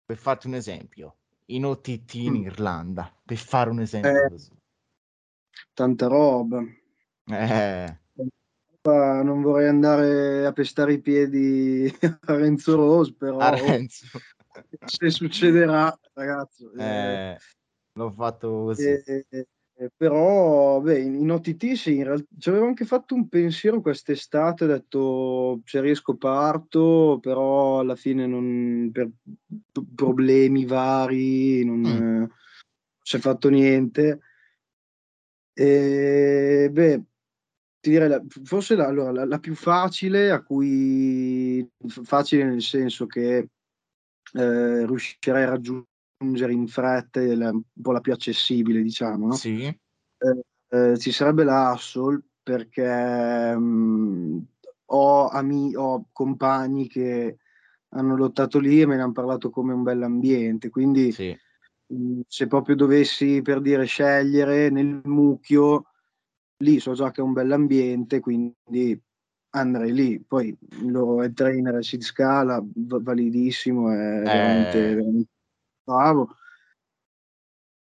Per 0.07 0.17
farti 0.17 0.47
un 0.47 0.55
esempio, 0.55 1.17
in 1.47 1.65
OTT 1.65 2.15
in 2.15 2.33
mm. 2.33 2.45
Irlanda, 2.45 3.13
per 3.25 3.37
fare 3.37 3.71
un 3.71 3.81
esempio 3.81 4.25
eh. 4.27 4.39
Tanta 5.73 6.07
roba. 6.07 6.63
Eh 7.31 7.99
non 8.91 9.41
vorrei 9.41 9.69
andare 9.69 10.45
a 10.45 10.53
pestare 10.53 10.95
i 10.95 11.01
piedi 11.01 11.91
a 12.27 12.35
Renzo 12.35 12.77
Rose, 12.77 13.15
però 13.15 13.39
a 13.39 13.51
Renzo. 13.51 14.07
se 14.85 15.11
succederà, 15.11 15.97
ragazzo. 16.13 16.73
Eh, 16.75 16.85
eh, 16.85 17.39
l'ho 17.95 18.11
fatto 18.11 18.65
così. 18.65 18.85
Eh, 18.85 19.49
eh, 19.77 19.91
però, 19.97 20.81
beh, 20.81 21.01
in, 21.01 21.15
in 21.17 21.31
OTT 21.33 21.73
sì, 21.73 21.97
in 21.97 22.05
realtà 22.05 22.27
ci 22.39 22.49
avevo 22.49 22.67
anche 22.67 22.85
fatto 22.85 23.15
un 23.15 23.29
pensiero 23.29 23.81
quest'estate, 23.81 24.65
ho 24.65 24.67
detto 24.69 25.61
se 25.65 25.81
riesco 25.81 26.17
parto, 26.17 27.19
però 27.21 27.81
alla 27.81 27.97
fine 27.97 28.27
non, 28.27 28.91
per 28.93 29.11
problemi 29.95 30.65
vari 30.65 31.65
non 31.65 31.81
mm. 31.81 32.25
si 33.03 33.17
è 33.17 33.19
fatto 33.19 33.49
niente. 33.49 34.21
E, 35.53 36.69
beh, 36.71 37.03
ti 37.81 37.91
direi 37.91 38.09
la, 38.09 38.23
forse 38.45 38.77
la, 38.77 38.87
allora, 38.87 39.11
la, 39.11 39.25
la, 39.25 39.39
più 39.41 39.55
facile, 39.57 40.31
a 40.31 40.43
cui 40.43 41.69
facile 42.05 42.45
nel 42.45 42.63
senso 42.63 43.07
che 43.07 43.49
eh, 44.35 44.87
riuscirei 44.87 45.43
a 45.43 45.49
raggiungere 45.51 45.93
in 46.33 46.67
fretta, 46.67 47.21
la, 47.35 47.51
un 47.51 47.63
po' 47.81 47.93
la 47.93 48.01
più 48.01 48.13
accessibile, 48.13 48.83
diciamo, 48.83 49.27
no? 49.27 49.35
Sì. 49.35 49.65
Eh, 49.65 50.45
eh, 50.69 50.99
ci 50.99 51.13
sarebbe 51.13 51.45
la 51.45 51.71
Hassel 51.71 52.23
perché 52.43 53.57
mh, 53.57 53.63
mm, 53.63 54.39
ho, 54.87 55.29
ami- 55.29 55.75
ho 55.75 56.09
compagni 56.13 56.89
che 56.89 57.39
hanno 57.91 58.17
lottato 58.17 58.59
lì 58.59 58.81
e 58.81 58.87
me 58.87 58.97
ne 58.97 59.03
hanno 59.03 59.13
parlato 59.13 59.51
come 59.51 59.73
un 59.73 59.83
bell'ambiente, 59.83 60.69
quindi 60.71 61.13
sì. 61.13 61.37
mh, 61.87 61.97
mm, 61.97 62.21
se 62.27 62.47
proprio 62.47 62.77
dovessi 62.77 63.43
per 63.43 63.61
dire 63.61 63.85
scegliere 63.85 64.71
nel 64.71 65.01
mucchio 65.05 65.87
lì 66.59 66.81
so 66.81 66.95
già 66.95 67.11
che 67.11 67.21
è 67.21 67.25
un 67.25 67.33
bell'ambiente, 67.33 68.21
quindi 68.21 69.01
andrei 69.51 69.93
lì. 69.93 70.21
Poi 70.21 70.57
il 70.81 70.91
loro 70.91 71.23
head 71.23 71.35
trainer 71.35 71.77
è 71.77 71.83
Sid 71.83 72.03
Scala, 72.03 72.63
validissimo, 72.63 73.91
è 73.91 73.95
eh... 73.95 74.21
veramente, 74.21 74.81
veramente, 74.81 75.31
bravo. 75.85 76.37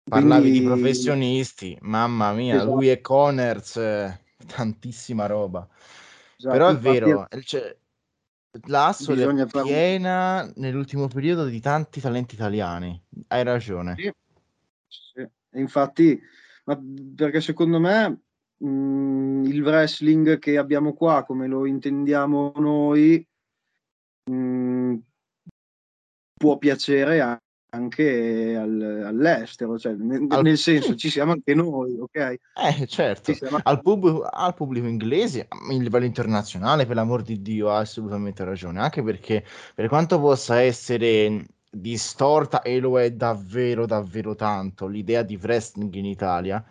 Parlavi 0.04 0.50
quindi... 0.50 0.60
di 0.60 0.66
professionisti, 0.66 1.78
mamma 1.80 2.32
mia, 2.32 2.56
esatto. 2.56 2.74
lui 2.74 2.90
e 2.90 3.00
Connors, 3.00 3.76
eh, 3.76 4.20
tantissima 4.46 5.26
roba. 5.26 5.66
Esatto, 6.36 6.52
Però 6.52 6.68
è 6.68 6.76
vero, 6.76 7.28
è... 7.30 7.40
cioè, 7.40 7.74
l'Asso 8.66 9.12
è 9.12 9.46
piena 9.62 10.50
nell'ultimo 10.56 11.08
periodo 11.08 11.46
di 11.46 11.60
tanti 11.60 12.00
talenti 12.00 12.34
italiani, 12.34 13.02
hai 13.28 13.42
ragione. 13.42 13.94
Sì, 13.96 14.12
sì. 14.86 15.28
Infatti, 15.58 16.20
ma 16.64 16.78
perché 17.16 17.40
secondo 17.40 17.80
me 17.80 18.24
mh, 18.58 18.66
mm, 18.66 19.44
il 19.44 19.62
wrestling 19.62 20.38
che 20.38 20.58
abbiamo 20.58 20.92
qua, 20.92 21.24
come 21.24 21.46
lo 21.46 21.64
intendiamo 21.64 22.52
noi, 22.56 23.26
mh, 24.30 24.34
mm, 24.34 24.94
può 26.34 26.58
piacere 26.58 27.40
anche 27.74 28.56
al, 28.56 29.04
all'estero, 29.06 29.78
cioè, 29.78 29.92
nel, 29.92 30.26
al, 30.28 30.42
nel 30.42 30.56
senso 30.56 30.92
sì. 30.92 30.96
ci 30.96 31.10
siamo 31.10 31.32
anche 31.32 31.54
noi, 31.54 31.98
ok? 31.98 32.16
Eh, 32.16 32.86
certo, 32.86 33.32
al, 33.62 33.82
pub, 33.82 34.28
al, 34.30 34.54
pubblico 34.54 34.86
inglese, 34.86 35.46
a 35.48 35.72
livello 35.72 36.04
internazionale, 36.04 36.86
per 36.86 36.96
l'amor 36.96 37.22
di 37.22 37.42
Dio, 37.42 37.70
ha 37.70 37.78
assolutamente 37.78 38.44
ragione, 38.44 38.80
anche 38.80 39.02
perché 39.02 39.44
per 39.74 39.88
quanto 39.88 40.20
possa 40.20 40.60
essere 40.60 41.46
distorta, 41.70 42.62
e 42.62 42.78
lo 42.78 43.00
è 43.00 43.10
davvero, 43.10 43.86
davvero 43.86 44.34
tanto, 44.34 44.86
l'idea 44.86 45.22
di 45.22 45.38
wrestling 45.40 45.92
in 45.94 46.06
Italia, 46.06 46.64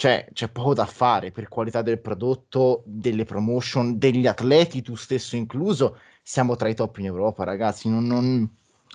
cioè, 0.00 0.26
c'è 0.32 0.48
poco 0.48 0.72
da 0.72 0.86
fare 0.86 1.30
per 1.30 1.48
qualità 1.48 1.82
del 1.82 2.00
prodotto, 2.00 2.82
delle 2.86 3.26
promotion, 3.26 3.98
degli 3.98 4.26
atleti, 4.26 4.80
tu 4.80 4.94
stesso 4.94 5.36
incluso. 5.36 5.98
Siamo 6.22 6.56
tra 6.56 6.70
i 6.70 6.74
top 6.74 6.96
in 6.96 7.04
Europa, 7.04 7.44
ragazzi. 7.44 7.90
Non, 7.90 8.06
non... 8.06 8.48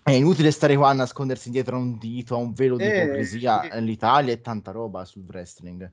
È 0.06 0.12
inutile 0.12 0.52
stare 0.52 0.76
qua 0.76 0.90
a 0.90 0.94
nascondersi 0.94 1.50
dietro 1.50 1.78
a 1.78 1.80
un 1.80 1.98
dito, 1.98 2.36
a 2.36 2.38
un 2.38 2.54
velo 2.54 2.78
di 2.78 2.84
eh, 2.84 3.06
ipocrisia. 3.06 3.64
Sì. 3.64 3.82
L'Italia 3.82 4.34
è 4.34 4.40
tanta 4.40 4.70
roba 4.70 5.04
sul 5.04 5.24
wrestling. 5.28 5.92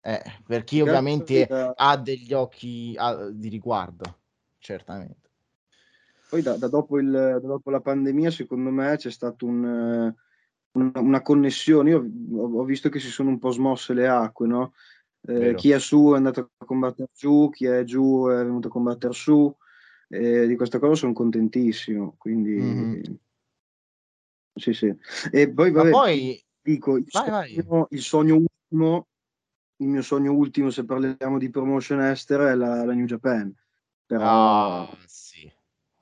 Eh, 0.00 0.22
per 0.46 0.64
chi 0.64 0.80
ovviamente 0.80 1.46
ha 1.46 1.96
degli 1.98 2.32
occhi 2.32 2.94
a, 2.96 3.28
di 3.30 3.50
riguardo, 3.50 4.20
certamente. 4.58 5.28
Poi 6.30 6.40
da, 6.40 6.56
da, 6.56 6.68
dopo 6.68 6.98
il, 6.98 7.10
da, 7.10 7.38
dopo 7.40 7.68
la 7.68 7.80
pandemia, 7.80 8.30
secondo 8.30 8.70
me, 8.70 8.96
c'è 8.96 9.10
stato 9.10 9.44
un 9.44 10.14
una, 10.72 11.00
una 11.00 11.22
connessione. 11.22 11.90
Io 11.90 12.08
ho, 12.32 12.64
visto 12.64 12.88
che 12.88 13.00
si 13.00 13.08
sono 13.08 13.28
un 13.28 13.38
po' 13.38 13.50
smosse 13.50 13.92
le 13.92 14.08
acque, 14.08 14.46
no? 14.46 14.72
Eh, 15.26 15.54
chi 15.54 15.72
è 15.72 15.78
su 15.78 16.12
è 16.14 16.16
andato 16.16 16.52
a 16.56 16.64
combattere 16.64 17.10
giù, 17.14 17.50
chi 17.50 17.66
è 17.66 17.84
giù 17.84 18.26
è 18.28 18.36
venuto 18.36 18.68
a 18.68 18.70
combattere 18.70 19.12
su. 19.12 19.54
Eh, 20.12 20.46
di 20.46 20.56
questa 20.56 20.78
cosa 20.78 20.94
sono 20.94 21.12
contentissimo. 21.12 22.16
Quindi, 22.18 22.60
mm-hmm. 22.60 23.02
sì, 24.54 24.72
sì. 24.72 24.94
E 25.30 25.52
poi, 25.52 25.70
vabbè, 25.70 25.90
poi... 25.90 26.44
dico 26.60 26.96
il, 26.96 27.06
vai, 27.10 27.54
sogno, 27.54 27.64
vai. 27.66 27.86
il 27.90 28.02
sogno 28.02 28.34
ultimo. 28.36 29.06
Il 29.80 29.86
mio 29.86 30.02
sogno 30.02 30.34
ultimo, 30.34 30.68
se 30.68 30.84
parliamo 30.84 31.38
di 31.38 31.48
promotion 31.48 32.02
estera, 32.02 32.50
è 32.50 32.54
la, 32.54 32.84
la 32.84 32.92
New 32.92 33.06
Japan. 33.06 33.50
Però, 34.04 34.82
oh, 34.82 34.98
sì. 35.06 35.50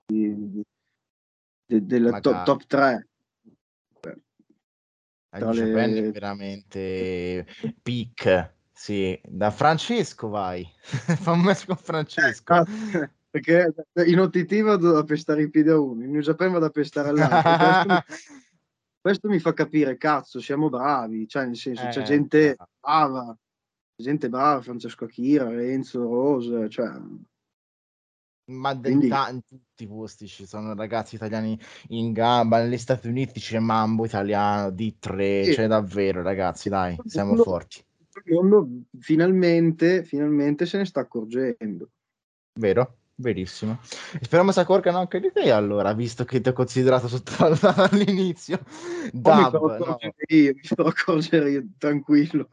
di, 0.06 0.62
de, 1.64 1.86
della 1.86 2.18
top, 2.18 2.42
top 2.42 2.66
3 2.66 3.09
tra 5.28 5.52
le... 5.52 6.11
veramente 6.11 7.46
peak. 7.82 8.56
Sì, 8.72 9.18
da 9.24 9.50
Francesco 9.50 10.28
vai. 10.28 10.68
Fa 10.82 11.32
un 11.32 11.40
match 11.40 11.66
con 11.66 11.76
Francesco. 11.76 12.54
Ah, 12.54 12.64
perché 13.41 13.74
in 14.11 14.18
OTT 14.20 14.61
vado 14.62 14.97
a 14.97 15.05
pestare 15.05 15.43
i 15.43 15.51
piedi 15.51 15.68
a 15.70 15.78
uno, 15.78 16.03
in 16.05 16.11
New 16.11 16.20
Japan 16.20 16.53
vado 16.53 16.66
a 16.66 16.70
pestare 16.70 17.09
all'altro. 17.09 18.03
questo 19.01 19.28
mi 19.28 19.39
fa 19.39 19.53
capire, 19.55 19.97
cazzo, 19.97 20.41
siamo 20.41 20.68
bravi, 20.68 21.26
cioè 21.28 21.47
nel 21.47 21.57
senso 21.57 21.86
c'è 21.89 22.01
Eh, 22.01 22.05
gente 22.05 22.57
brava, 22.80 23.36
c'è 23.97 24.03
gente 24.03 24.28
brava, 24.28 24.61
Francesco 24.61 25.05
Achira, 25.05 25.49
Renzo, 25.49 26.03
Rose, 26.03 26.68
cioè 26.68 26.91
Ma 28.51 28.72
da- 28.74 28.80
Quindi- 28.89 29.09
in, 29.09 29.41
tutti 29.47 29.84
i 29.84 29.86
posti 29.86 30.26
ci 30.26 30.47
sono 30.47 30.74
ragazzi 30.74 31.16
italiani 31.16 31.59
in 31.89 32.12
gamba. 32.12 32.62
Negli 32.62 32.78
Stati 32.78 33.07
Uniti 33.07 33.41
c'è 33.41 33.59
Mambo 33.59 34.07
italiano, 34.07 34.70
D3. 34.70 35.45
Sì. 35.45 35.53
C'è 35.53 35.66
davvero, 35.66 36.22
ragazzi, 36.22 36.70
dai, 36.70 36.97
siamo 37.05 37.32
Uno- 37.32 37.43
forti. 37.43 37.84
il 38.24 38.32
mondo 38.34 38.66
finalmente, 38.99 40.03
finalmente 40.03 40.64
se 40.64 40.78
ne 40.78 40.86
sta 40.86 41.01
accorgendo. 41.01 41.91
Vero? 42.59 42.97
Verissimo. 43.20 43.80
Speriamo 44.20 44.52
si 44.52 44.60
accorgano 44.60 44.98
anche 44.98 45.18
di 45.18 45.32
te 45.32 45.50
allora, 45.50 45.92
visto 45.92 46.24
che 46.24 46.40
ti 46.40 46.50
ho 46.50 46.52
considerato 46.52 47.08
sottovalutato 47.08 47.82
all'inizio. 47.90 48.58
Poi 48.58 49.10
mi 49.10 49.10
Dab, 49.12 49.52
farò 49.52 49.76
no. 49.76 49.98
io, 50.28 50.52
mi 50.54 50.60
farò 50.62 50.88
accorgere 50.88 51.50
io, 51.50 51.66
tranquillo. 51.78 52.48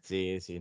Sì, 0.00 0.38
sì. 0.40 0.60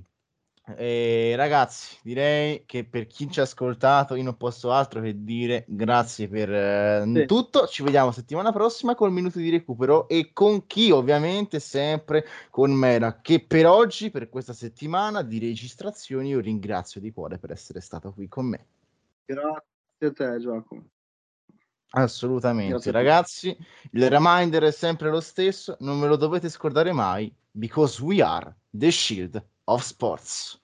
E 0.77 1.33
ragazzi, 1.35 1.97
direi 2.03 2.65
che 2.67 2.85
per 2.85 3.07
chi 3.07 3.31
ci 3.31 3.39
ha 3.39 3.43
ascoltato, 3.43 4.13
io 4.13 4.21
non 4.21 4.37
posso 4.37 4.71
altro 4.71 5.01
che 5.01 5.23
dire 5.23 5.65
grazie 5.67 6.27
per 6.27 6.53
eh, 6.53 7.03
Sì. 7.11 7.25
tutto. 7.25 7.65
Ci 7.65 7.81
vediamo 7.81 8.11
settimana 8.11 8.51
prossima 8.51 8.93
col 8.93 9.11
minuto 9.11 9.39
di 9.39 9.49
recupero 9.49 10.07
e 10.07 10.29
con 10.33 10.67
chi, 10.67 10.91
ovviamente, 10.91 11.59
sempre 11.59 12.25
con 12.51 12.71
Mera. 12.73 13.21
Che 13.21 13.43
per 13.43 13.65
oggi, 13.65 14.11
per 14.11 14.29
questa 14.29 14.53
settimana 14.53 15.23
di 15.23 15.39
registrazioni, 15.39 16.29
io 16.29 16.39
ringrazio 16.39 17.01
di 17.01 17.11
cuore 17.11 17.39
per 17.39 17.49
essere 17.51 17.81
stato 17.81 18.13
qui 18.13 18.27
con 18.27 18.45
me. 18.45 18.65
Grazie 19.33 20.07
a 20.07 20.11
te, 20.11 20.39
Giacomo. 20.39 20.89
Assolutamente, 21.93 22.71
Grazie 22.71 22.91
ragazzi. 22.91 23.57
Il 23.91 24.09
reminder 24.09 24.63
è 24.63 24.71
sempre 24.71 25.09
lo 25.09 25.19
stesso, 25.19 25.75
non 25.79 25.99
me 25.99 26.07
lo 26.07 26.15
dovete 26.15 26.49
scordare 26.49 26.93
mai, 26.93 27.33
because 27.51 28.01
we 28.01 28.21
are 28.21 28.55
the 28.69 28.91
shield 28.91 29.43
of 29.65 29.81
sports. 29.81 30.60